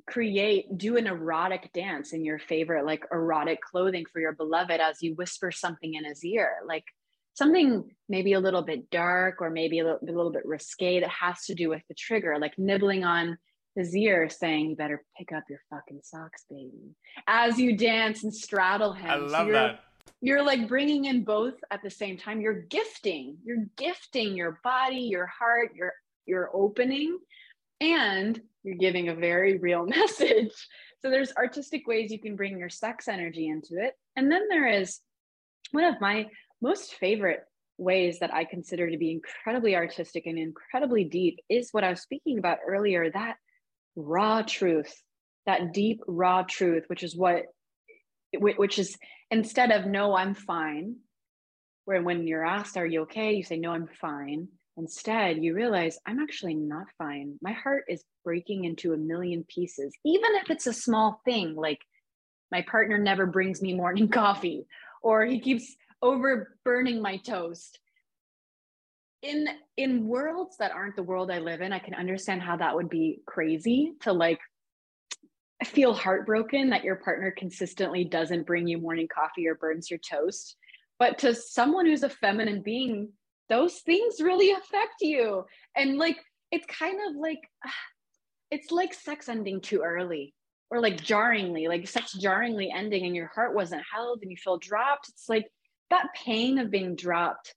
create, 0.06 0.78
do 0.78 0.96
an 0.96 1.06
erotic 1.06 1.70
dance 1.72 2.12
in 2.12 2.24
your 2.24 2.38
favorite, 2.38 2.86
like 2.86 3.04
erotic 3.12 3.60
clothing 3.60 4.04
for 4.12 4.20
your 4.20 4.32
beloved 4.32 4.80
as 4.80 5.02
you 5.02 5.14
whisper 5.14 5.50
something 5.50 5.94
in 5.94 6.04
his 6.04 6.24
ear, 6.24 6.56
like 6.66 6.84
something 7.34 7.90
maybe 8.08 8.32
a 8.32 8.40
little 8.40 8.62
bit 8.62 8.88
dark 8.90 9.42
or 9.42 9.50
maybe 9.50 9.80
a 9.80 9.84
little, 9.84 9.98
a 10.02 10.06
little 10.06 10.32
bit 10.32 10.46
risque 10.46 11.00
that 11.00 11.10
has 11.10 11.44
to 11.46 11.54
do 11.54 11.68
with 11.68 11.82
the 11.88 11.94
trigger, 11.94 12.38
like 12.38 12.58
nibbling 12.58 13.04
on 13.04 13.36
his 13.74 13.94
ear 13.94 14.28
saying, 14.30 14.70
You 14.70 14.76
better 14.76 15.04
pick 15.18 15.32
up 15.32 15.44
your 15.50 15.60
fucking 15.70 16.00
socks, 16.02 16.44
baby. 16.48 16.94
As 17.26 17.58
you 17.58 17.76
dance 17.76 18.24
and 18.24 18.34
straddle 18.34 18.92
him. 18.92 19.10
I 19.10 19.16
love 19.16 19.48
you're- 19.48 19.58
that. 19.58 19.80
You're 20.22 20.42
like 20.42 20.66
bringing 20.66 21.04
in 21.04 21.24
both 21.24 21.54
at 21.70 21.82
the 21.82 21.90
same 21.90 22.16
time. 22.16 22.40
You're 22.40 22.62
gifting, 22.62 23.36
you're 23.44 23.66
gifting 23.76 24.34
your 24.34 24.60
body, 24.64 25.00
your 25.00 25.26
heart, 25.26 25.72
your 25.74 25.92
your 26.26 26.50
opening, 26.54 27.18
and 27.80 28.40
you're 28.62 28.76
giving 28.76 29.08
a 29.08 29.14
very 29.14 29.58
real 29.58 29.86
message. 29.86 30.52
So 31.00 31.10
there's 31.10 31.32
artistic 31.36 31.86
ways 31.86 32.10
you 32.10 32.20
can 32.20 32.36
bring 32.36 32.58
your 32.58 32.68
sex 32.68 33.08
energy 33.08 33.48
into 33.48 33.82
it. 33.82 33.94
And 34.16 34.30
then 34.30 34.48
there 34.48 34.66
is 34.66 35.00
one 35.72 35.84
of 35.84 36.00
my 36.00 36.26
most 36.60 36.94
favorite 36.94 37.40
ways 37.78 38.20
that 38.20 38.32
I 38.32 38.44
consider 38.44 38.90
to 38.90 38.96
be 38.96 39.10
incredibly 39.10 39.76
artistic 39.76 40.26
and 40.26 40.38
incredibly 40.38 41.04
deep 41.04 41.38
is 41.48 41.68
what 41.72 41.84
I 41.84 41.90
was 41.90 42.00
speaking 42.00 42.38
about 42.38 42.58
earlier 42.66 43.10
that 43.10 43.36
raw 43.94 44.42
truth, 44.42 44.94
that 45.44 45.72
deep, 45.72 46.00
raw 46.06 46.42
truth, 46.42 46.84
which 46.88 47.02
is 47.02 47.14
what, 47.14 47.42
which 48.32 48.78
is 48.78 48.96
instead 49.30 49.70
of 49.70 49.86
no, 49.86 50.16
I'm 50.16 50.34
fine, 50.34 50.96
where 51.84 52.02
when 52.02 52.26
you're 52.26 52.44
asked, 52.44 52.76
Are 52.76 52.86
you 52.86 53.02
okay? 53.02 53.34
You 53.34 53.44
say, 53.44 53.56
No, 53.56 53.72
I'm 53.72 53.88
fine. 54.00 54.48
Instead, 54.78 55.42
you 55.42 55.54
realize, 55.54 55.98
I'm 56.06 56.20
actually 56.20 56.54
not 56.54 56.86
fine. 56.98 57.38
My 57.40 57.52
heart 57.52 57.84
is 57.88 58.04
breaking 58.24 58.64
into 58.64 58.92
a 58.92 58.98
million 58.98 59.44
pieces, 59.44 59.94
even 60.04 60.34
if 60.34 60.50
it's 60.50 60.66
a 60.66 60.72
small 60.72 61.20
thing 61.24 61.54
like 61.54 61.80
my 62.50 62.62
partner 62.62 62.98
never 62.98 63.26
brings 63.26 63.62
me 63.62 63.74
morning 63.74 64.08
coffee 64.22 64.66
or 65.02 65.24
he 65.24 65.40
keeps 65.40 65.74
over 66.02 66.56
burning 66.64 67.00
my 67.00 67.16
toast 67.18 67.78
in 69.22 69.48
in 69.76 70.06
worlds 70.06 70.56
that 70.58 70.72
aren't 70.72 70.94
the 70.94 71.02
world 71.02 71.30
i 71.30 71.38
live 71.38 71.62
in 71.62 71.72
i 71.72 71.78
can 71.78 71.94
understand 71.94 72.42
how 72.42 72.56
that 72.56 72.74
would 72.74 72.90
be 72.90 73.20
crazy 73.26 73.92
to 74.00 74.12
like 74.12 74.38
feel 75.64 75.94
heartbroken 75.94 76.68
that 76.68 76.84
your 76.84 76.96
partner 76.96 77.32
consistently 77.36 78.04
doesn't 78.04 78.46
bring 78.46 78.66
you 78.66 78.78
morning 78.78 79.08
coffee 79.08 79.48
or 79.48 79.54
burns 79.54 79.90
your 79.90 79.98
toast 79.98 80.56
but 80.98 81.18
to 81.18 81.34
someone 81.34 81.86
who's 81.86 82.02
a 82.02 82.10
feminine 82.10 82.60
being 82.62 83.08
those 83.48 83.80
things 83.80 84.20
really 84.20 84.50
affect 84.52 85.00
you. 85.00 85.44
And 85.76 85.98
like 85.98 86.18
it's 86.50 86.66
kind 86.66 86.98
of 87.08 87.16
like 87.16 87.40
it's 88.50 88.70
like 88.70 88.94
sex 88.94 89.28
ending 89.28 89.60
too 89.60 89.82
early 89.82 90.32
or 90.70 90.80
like 90.80 91.02
jarringly 91.02 91.66
like 91.68 91.88
sex 91.88 92.12
jarringly 92.12 92.72
ending 92.74 93.04
and 93.04 93.14
your 93.16 93.30
heart 93.34 93.54
wasn't 93.54 93.82
held 93.92 94.20
and 94.22 94.30
you 94.30 94.36
feel 94.36 94.58
dropped. 94.58 95.08
It's 95.08 95.28
like 95.28 95.46
that 95.90 96.08
pain 96.14 96.58
of 96.58 96.70
being 96.70 96.96
dropped 96.96 97.54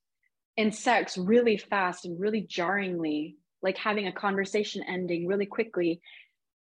in 0.58 0.72
sex 0.72 1.18
really 1.18 1.58
fast 1.58 2.06
and 2.06 2.20
really 2.20 2.42
jarringly 2.42 3.38
like 3.62 3.78
having 3.78 4.08
a 4.08 4.12
conversation 4.12 4.84
ending 4.88 5.28
really 5.28 5.46
quickly 5.46 6.02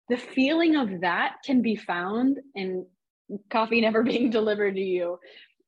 the 0.09 0.17
feeling 0.17 0.77
of 0.77 1.01
that 1.01 1.37
can 1.45 1.63
be 1.63 1.77
found 1.77 2.39
in 2.55 2.87
coffee 3.51 3.81
never 3.81 4.03
being 4.03 4.31
delivered 4.31 4.75
to 4.75 4.81
you. 4.81 5.19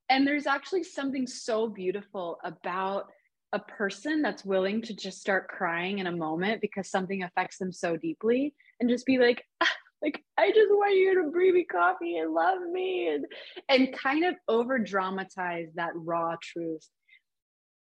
And 0.09 0.27
there's 0.27 0.47
actually 0.47 0.85
something 0.85 1.27
so 1.27 1.69
beautiful 1.69 2.38
about 2.45 3.11
a 3.57 3.61
person 3.61 4.21
that's 4.21 4.45
willing 4.45 4.83
to 4.83 4.95
just 4.95 5.19
start 5.19 5.49
crying 5.49 5.99
in 5.99 6.07
a 6.07 6.12
moment 6.14 6.61
because 6.61 6.90
something 6.90 7.23
affects 7.23 7.57
them 7.57 7.73
so 7.73 7.97
deeply 7.97 8.55
and 8.79 8.90
just 8.90 9.07
be 9.07 9.16
like 9.16 9.42
"Ah, 9.62 9.73
like 10.03 10.23
i 10.37 10.49
just 10.51 10.71
want 10.71 10.95
you 10.95 11.23
to 11.23 11.31
bring 11.31 11.55
me 11.55 11.64
coffee 11.64 12.19
and 12.19 12.35
love 12.35 12.59
me 12.71 13.09
and 13.09 13.25
and 13.71 13.97
kind 13.97 14.27
of 14.27 14.35
over 14.47 14.79
dramatize 14.79 15.69
that 15.75 15.92
raw 15.95 16.37
truth. 16.42 16.87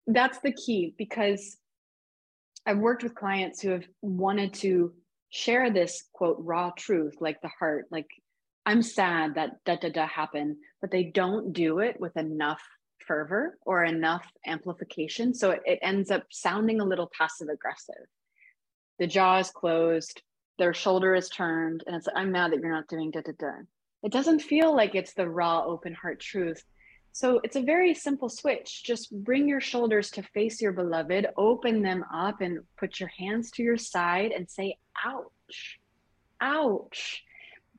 That's 0.06 0.38
the 0.38 0.52
key 0.52 0.94
because 0.96 1.58
i've 2.64 2.78
worked 2.78 3.02
with 3.02 3.14
clients 3.14 3.60
who 3.60 3.70
have 3.70 3.84
wanted 4.00 4.54
to 4.54 4.94
share 5.28 5.70
this 5.70 6.04
quote 6.14 6.38
raw 6.40 6.70
truth 6.70 7.16
like 7.20 7.38
the 7.42 7.50
heart 7.58 7.84
like 7.90 8.06
i'm 8.64 8.80
sad 8.80 9.34
that 9.34 9.50
da 9.66 9.76
da 9.76 9.90
da 9.90 10.06
happened 10.06 10.56
but 10.80 10.90
they 10.90 11.04
don't 11.04 11.52
do 11.52 11.80
it 11.80 12.00
with 12.00 12.16
enough 12.16 12.62
fervor 13.06 13.58
or 13.64 13.84
enough 13.84 14.26
amplification. 14.46 15.34
So 15.34 15.52
it, 15.52 15.62
it 15.64 15.78
ends 15.82 16.10
up 16.10 16.24
sounding 16.30 16.80
a 16.80 16.84
little 16.84 17.10
passive 17.16 17.48
aggressive. 17.48 18.06
The 18.98 19.06
jaw 19.06 19.38
is 19.38 19.50
closed 19.50 20.22
their 20.58 20.72
shoulder 20.72 21.14
is 21.14 21.28
turned 21.28 21.84
and 21.86 21.96
it's 21.96 22.08
i'm 22.16 22.32
mad 22.32 22.50
that 22.50 22.60
you're 22.60 22.72
not 22.72 22.88
doing 22.88 23.10
da 23.10 23.20
da 23.20 23.32
da 23.38 23.52
it 24.06 24.12
doesn't 24.12 24.38
feel 24.38 24.74
like 24.74 24.94
it's 24.94 25.14
the 25.14 25.28
raw 25.28 25.64
open 25.64 25.92
heart 25.92 26.20
truth. 26.20 26.62
So 27.10 27.40
it's 27.42 27.56
a 27.56 27.62
very 27.62 27.92
simple 27.92 28.28
switch. 28.28 28.84
Just 28.84 29.10
bring 29.10 29.48
your 29.48 29.60
shoulders 29.60 30.12
to 30.12 30.22
face 30.22 30.62
your 30.62 30.72
beloved 30.72 31.26
open 31.36 31.82
them 31.82 32.04
up 32.14 32.40
and 32.40 32.60
put 32.78 33.00
your 33.00 33.10
hands 33.18 33.50
to 33.52 33.64
your 33.64 33.78
side 33.78 34.30
and 34.30 34.48
say 34.48 34.76
ouch 35.04 35.80
ouch. 36.40 37.24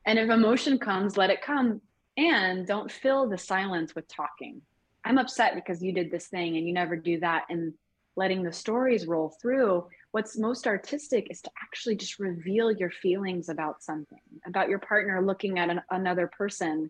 And 0.05 0.19
if 0.19 0.29
emotion 0.29 0.79
comes 0.79 1.15
let 1.15 1.29
it 1.29 1.41
come. 1.41 1.81
And 2.17 2.67
don't 2.67 2.91
fill 2.91 3.29
the 3.29 3.37
silence 3.37 3.93
with 3.95 4.07
talking 4.07 4.63
i'm 5.07 5.17
upset 5.17 5.55
because 5.55 5.81
you 5.81 5.93
did 5.93 6.11
this 6.11 6.27
thing 6.27 6.57
and 6.57 6.67
you 6.67 6.73
never 6.73 6.95
do 6.95 7.19
that. 7.19 7.45
And 7.49 7.73
letting 8.17 8.43
the 8.43 8.51
stories 8.51 9.07
roll 9.07 9.33
through 9.41 9.85
what's 10.11 10.37
most 10.37 10.65
artistic 10.67 11.27
is 11.29 11.41
to 11.41 11.51
actually 11.61 11.95
just 11.95 12.19
reveal 12.19 12.71
your 12.71 12.89
feelings 12.89 13.47
about 13.47 13.83
something 13.83 14.17
about 14.45 14.69
your 14.69 14.79
partner 14.79 15.21
looking 15.21 15.59
at 15.59 15.69
an, 15.69 15.81
another 15.91 16.27
person 16.27 16.89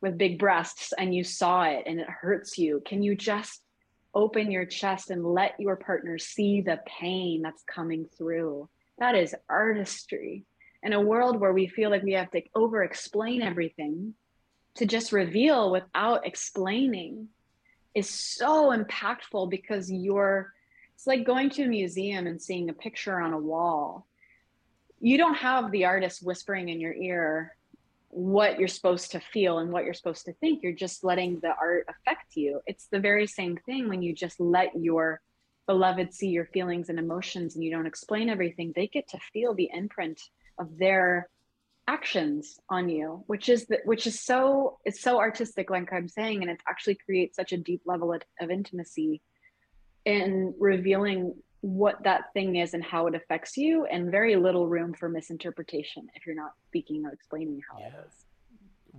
with 0.00 0.18
big 0.18 0.38
breasts 0.38 0.92
and 0.98 1.14
you 1.14 1.22
saw 1.22 1.64
it 1.64 1.84
and 1.86 2.00
it 2.00 2.08
hurts 2.08 2.58
you. 2.58 2.82
Can 2.86 3.02
you 3.02 3.14
just 3.14 3.62
open 4.14 4.50
your 4.50 4.64
chest 4.64 5.10
and 5.10 5.24
let 5.24 5.58
your 5.58 5.76
partner 5.76 6.18
see 6.18 6.60
the 6.60 6.80
pain 6.86 7.42
that's 7.42 7.62
coming 7.64 8.06
through? 8.16 8.68
That 8.98 9.14
is 9.14 9.34
artistry. 9.48 10.44
In 10.82 10.92
a 10.92 11.00
world 11.00 11.40
where 11.40 11.52
we 11.52 11.66
feel 11.66 11.90
like 11.90 12.02
we 12.02 12.12
have 12.12 12.30
to 12.30 12.42
over 12.54 12.82
explain 12.82 13.42
everything 13.42 14.14
to 14.76 14.86
just 14.86 15.12
reveal 15.12 15.70
without 15.70 16.26
explaining 16.26 17.28
is 17.96 18.10
so 18.10 18.76
impactful 18.76 19.48
because 19.48 19.90
you're 19.90 20.52
it's 20.94 21.06
like 21.06 21.24
going 21.24 21.50
to 21.50 21.64
a 21.64 21.68
museum 21.68 22.26
and 22.26 22.40
seeing 22.40 22.68
a 22.68 22.74
picture 22.74 23.20
on 23.20 23.32
a 23.32 23.38
wall. 23.38 24.06
You 25.00 25.18
don't 25.18 25.34
have 25.34 25.70
the 25.70 25.86
artist 25.86 26.24
whispering 26.24 26.68
in 26.68 26.80
your 26.80 26.94
ear 26.94 27.56
what 28.08 28.58
you're 28.58 28.68
supposed 28.68 29.10
to 29.12 29.20
feel 29.20 29.58
and 29.58 29.70
what 29.70 29.84
you're 29.84 29.92
supposed 29.92 30.24
to 30.24 30.32
think. 30.34 30.62
You're 30.62 30.72
just 30.72 31.04
letting 31.04 31.40
the 31.40 31.52
art 31.60 31.86
affect 31.88 32.36
you. 32.36 32.60
It's 32.66 32.86
the 32.86 33.00
very 33.00 33.26
same 33.26 33.58
thing 33.66 33.88
when 33.88 34.00
you 34.00 34.14
just 34.14 34.40
let 34.40 34.70
your 34.74 35.20
beloved 35.66 36.14
see 36.14 36.28
your 36.28 36.46
feelings 36.46 36.88
and 36.88 36.98
emotions 36.98 37.54
and 37.54 37.64
you 37.64 37.70
don't 37.70 37.86
explain 37.86 38.30
everything 38.30 38.72
they 38.74 38.86
get 38.86 39.08
to 39.08 39.18
feel 39.32 39.52
the 39.52 39.70
imprint 39.74 40.20
of 40.58 40.78
their 40.78 41.28
actions 41.88 42.58
on 42.68 42.88
you 42.88 43.22
which 43.26 43.48
is 43.48 43.66
the, 43.66 43.78
which 43.84 44.06
is 44.06 44.20
so 44.20 44.78
it's 44.84 45.00
so 45.00 45.18
artistic 45.18 45.70
like 45.70 45.92
i'm 45.92 46.08
saying 46.08 46.42
and 46.42 46.50
it 46.50 46.60
actually 46.68 46.96
creates 46.96 47.36
such 47.36 47.52
a 47.52 47.56
deep 47.56 47.80
level 47.86 48.12
of, 48.12 48.22
of 48.40 48.50
intimacy 48.50 49.22
in 50.04 50.54
revealing 50.58 51.34
what 51.60 52.02
that 52.04 52.32
thing 52.32 52.56
is 52.56 52.74
and 52.74 52.84
how 52.84 53.06
it 53.08 53.14
affects 53.14 53.56
you 53.56 53.86
and 53.86 54.10
very 54.10 54.36
little 54.36 54.68
room 54.68 54.94
for 54.94 55.08
misinterpretation 55.08 56.06
if 56.14 56.24
you're 56.24 56.36
not 56.36 56.52
speaking 56.68 57.04
or 57.04 57.12
explaining 57.12 57.60
how 57.68 57.78
it 57.78 57.92
is. 58.06 58.24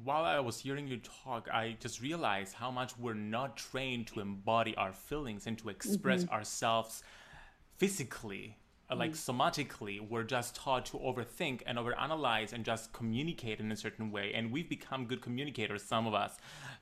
While 0.03 0.25
I 0.25 0.39
was 0.41 0.59
hearing 0.59 0.87
you 0.87 0.97
talk, 0.97 1.47
I 1.51 1.77
just 1.79 2.01
realized 2.01 2.53
how 2.53 2.69
much 2.69 2.97
we're 2.97 3.13
not 3.13 3.57
trained 3.57 4.07
to 4.07 4.19
embody 4.19 4.75
our 4.75 4.93
feelings 4.93 5.47
and 5.47 5.57
to 5.59 5.69
express 5.69 6.25
mm-hmm. 6.25 6.33
ourselves 6.33 7.03
physically 7.77 8.57
like 8.95 9.11
mm. 9.11 9.15
somatically 9.15 9.99
we're 10.07 10.23
just 10.23 10.55
taught 10.55 10.85
to 10.85 10.97
overthink 10.97 11.61
and 11.65 11.77
overanalyze 11.77 12.53
and 12.53 12.63
just 12.63 12.93
communicate 12.93 13.59
in 13.59 13.71
a 13.71 13.75
certain 13.75 14.11
way 14.11 14.31
and 14.33 14.51
we've 14.51 14.69
become 14.69 15.05
good 15.05 15.21
communicators 15.21 15.83
some 15.83 16.07
of 16.07 16.13
us 16.13 16.37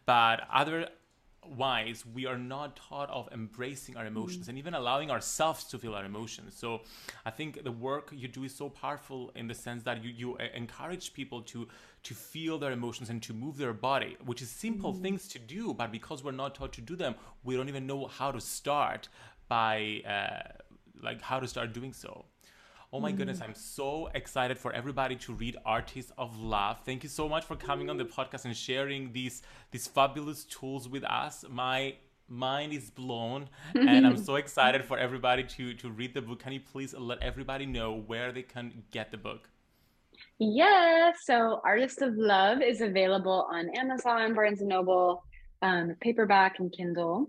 but 0.06 0.42
otherwise 0.54 2.06
we 2.14 2.28
are 2.28 2.38
not 2.38 2.76
taught 2.76 3.10
of 3.10 3.28
embracing 3.32 3.98
our 3.98 4.06
emotions 4.06 4.46
mm. 4.46 4.50
and 4.50 4.58
even 4.58 4.76
allowing 4.76 5.10
ourselves 5.10 5.64
to 5.64 5.80
feel 5.80 5.96
our 5.96 6.06
emotions 6.06 6.56
so 6.56 6.82
i 7.26 7.32
think 7.32 7.64
the 7.64 7.72
work 7.72 8.12
you 8.14 8.28
do 8.28 8.44
is 8.44 8.54
so 8.54 8.70
powerful 8.70 9.32
in 9.36 9.48
the 9.48 9.56
sense 9.56 9.82
that 9.82 10.04
you, 10.04 10.12
you 10.12 10.36
uh, 10.38 10.44
encourage 10.54 11.14
people 11.14 11.42
to 11.42 11.68
to 12.04 12.14
feel 12.14 12.60
their 12.60 12.72
emotions 12.72 13.10
and 13.10 13.24
to 13.24 13.34
move 13.34 13.58
their 13.58 13.74
body 13.74 14.16
which 14.26 14.44
is 14.44 14.50
simple 14.50 14.94
mm. 14.94 15.02
things 15.02 15.28
to 15.28 15.40
do 15.40 15.74
but 15.74 15.92
because 15.92 16.24
we're 16.24 16.32
not 16.32 16.54
taught 16.54 16.72
to 16.72 16.82
do 16.82 16.96
them 16.96 17.16
we 17.44 17.56
don't 17.56 17.70
even 17.70 17.88
know 17.88 18.06
how 18.06 18.32
to 18.32 18.40
start 18.40 19.08
by 19.48 20.02
uh, 20.08 20.64
like 21.06 21.22
how 21.22 21.40
to 21.40 21.48
start 21.48 21.72
doing 21.74 21.94
so. 21.94 22.26
Oh 22.92 23.00
my 23.00 23.12
mm. 23.12 23.18
goodness, 23.18 23.42
I'm 23.42 23.56
so 23.56 24.10
excited 24.14 24.58
for 24.58 24.72
everybody 24.72 25.16
to 25.18 25.34
read 25.34 25.58
Artists 25.66 26.12
of 26.18 26.38
Love. 26.40 26.78
Thank 26.86 27.04
you 27.04 27.10
so 27.10 27.28
much 27.28 27.46
for 27.46 27.56
coming 27.56 27.90
on 27.90 27.98
the 27.98 28.06
podcast 28.06 28.46
and 28.46 28.56
sharing 28.56 29.12
these 29.14 29.42
these 29.72 29.88
fabulous 29.88 30.44
tools 30.46 30.88
with 30.90 31.04
us. 31.04 31.46
My 31.50 31.96
mind 32.28 32.74
is 32.74 32.90
blown 32.90 33.50
and 33.76 34.08
I'm 34.08 34.18
so 34.18 34.36
excited 34.44 34.84
for 34.84 34.98
everybody 34.98 35.44
to 35.44 35.74
to 35.76 35.90
read 35.90 36.14
the 36.14 36.22
book. 36.22 36.40
Can 36.40 36.54
you 36.54 36.62
please 36.62 36.94
let 36.94 37.22
everybody 37.22 37.66
know 37.66 37.94
where 37.94 38.32
they 38.32 38.44
can 38.44 38.84
get 38.92 39.12
the 39.12 39.18
book? 39.18 39.50
Yeah, 40.40 41.12
so 41.24 41.62
Artist 41.64 42.02
of 42.02 42.14
Love 42.16 42.62
is 42.62 42.82
available 42.82 43.48
on 43.52 43.70
Amazon, 43.76 44.34
Barnes 44.34 44.62
and 44.62 44.70
Noble, 44.70 45.24
um, 45.62 45.96
paperback 46.02 46.60
and 46.60 46.72
Kindle. 46.72 47.28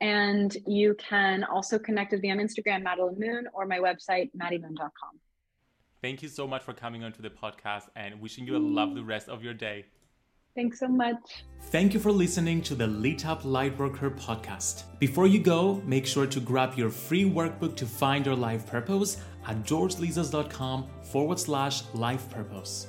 And 0.00 0.56
you 0.66 0.94
can 0.94 1.44
also 1.44 1.78
connect 1.78 2.12
with 2.12 2.22
me 2.22 2.30
on 2.30 2.38
Instagram, 2.38 2.84
Madelyn 2.84 3.18
Moon, 3.18 3.48
or 3.54 3.66
my 3.66 3.78
website, 3.78 4.30
maddymoon.com. 4.36 5.20
Thank 6.02 6.22
you 6.22 6.28
so 6.28 6.46
much 6.46 6.62
for 6.62 6.72
coming 6.72 7.02
onto 7.02 7.22
the 7.22 7.30
podcast 7.30 7.84
and 7.96 8.20
wishing 8.20 8.46
you 8.46 8.56
a 8.56 8.58
lovely 8.58 9.02
mm. 9.02 9.08
rest 9.08 9.28
of 9.28 9.42
your 9.42 9.54
day. 9.54 9.86
Thanks 10.54 10.80
so 10.80 10.88
much. 10.88 11.44
Thank 11.64 11.92
you 11.92 12.00
for 12.00 12.10
listening 12.10 12.62
to 12.62 12.74
the 12.74 12.86
Lit 12.86 13.26
Up 13.26 13.42
Lightworker 13.42 14.18
podcast. 14.18 14.84
Before 14.98 15.26
you 15.26 15.38
go, 15.38 15.82
make 15.84 16.06
sure 16.06 16.26
to 16.26 16.40
grab 16.40 16.78
your 16.78 16.88
free 16.88 17.28
workbook 17.28 17.76
to 17.76 17.86
find 17.86 18.24
your 18.24 18.36
life 18.36 18.66
purpose 18.66 19.18
at 19.46 19.62
georgelizos.com 19.64 20.86
forward 21.02 21.38
slash 21.38 21.82
life 21.92 22.30
purpose. 22.30 22.88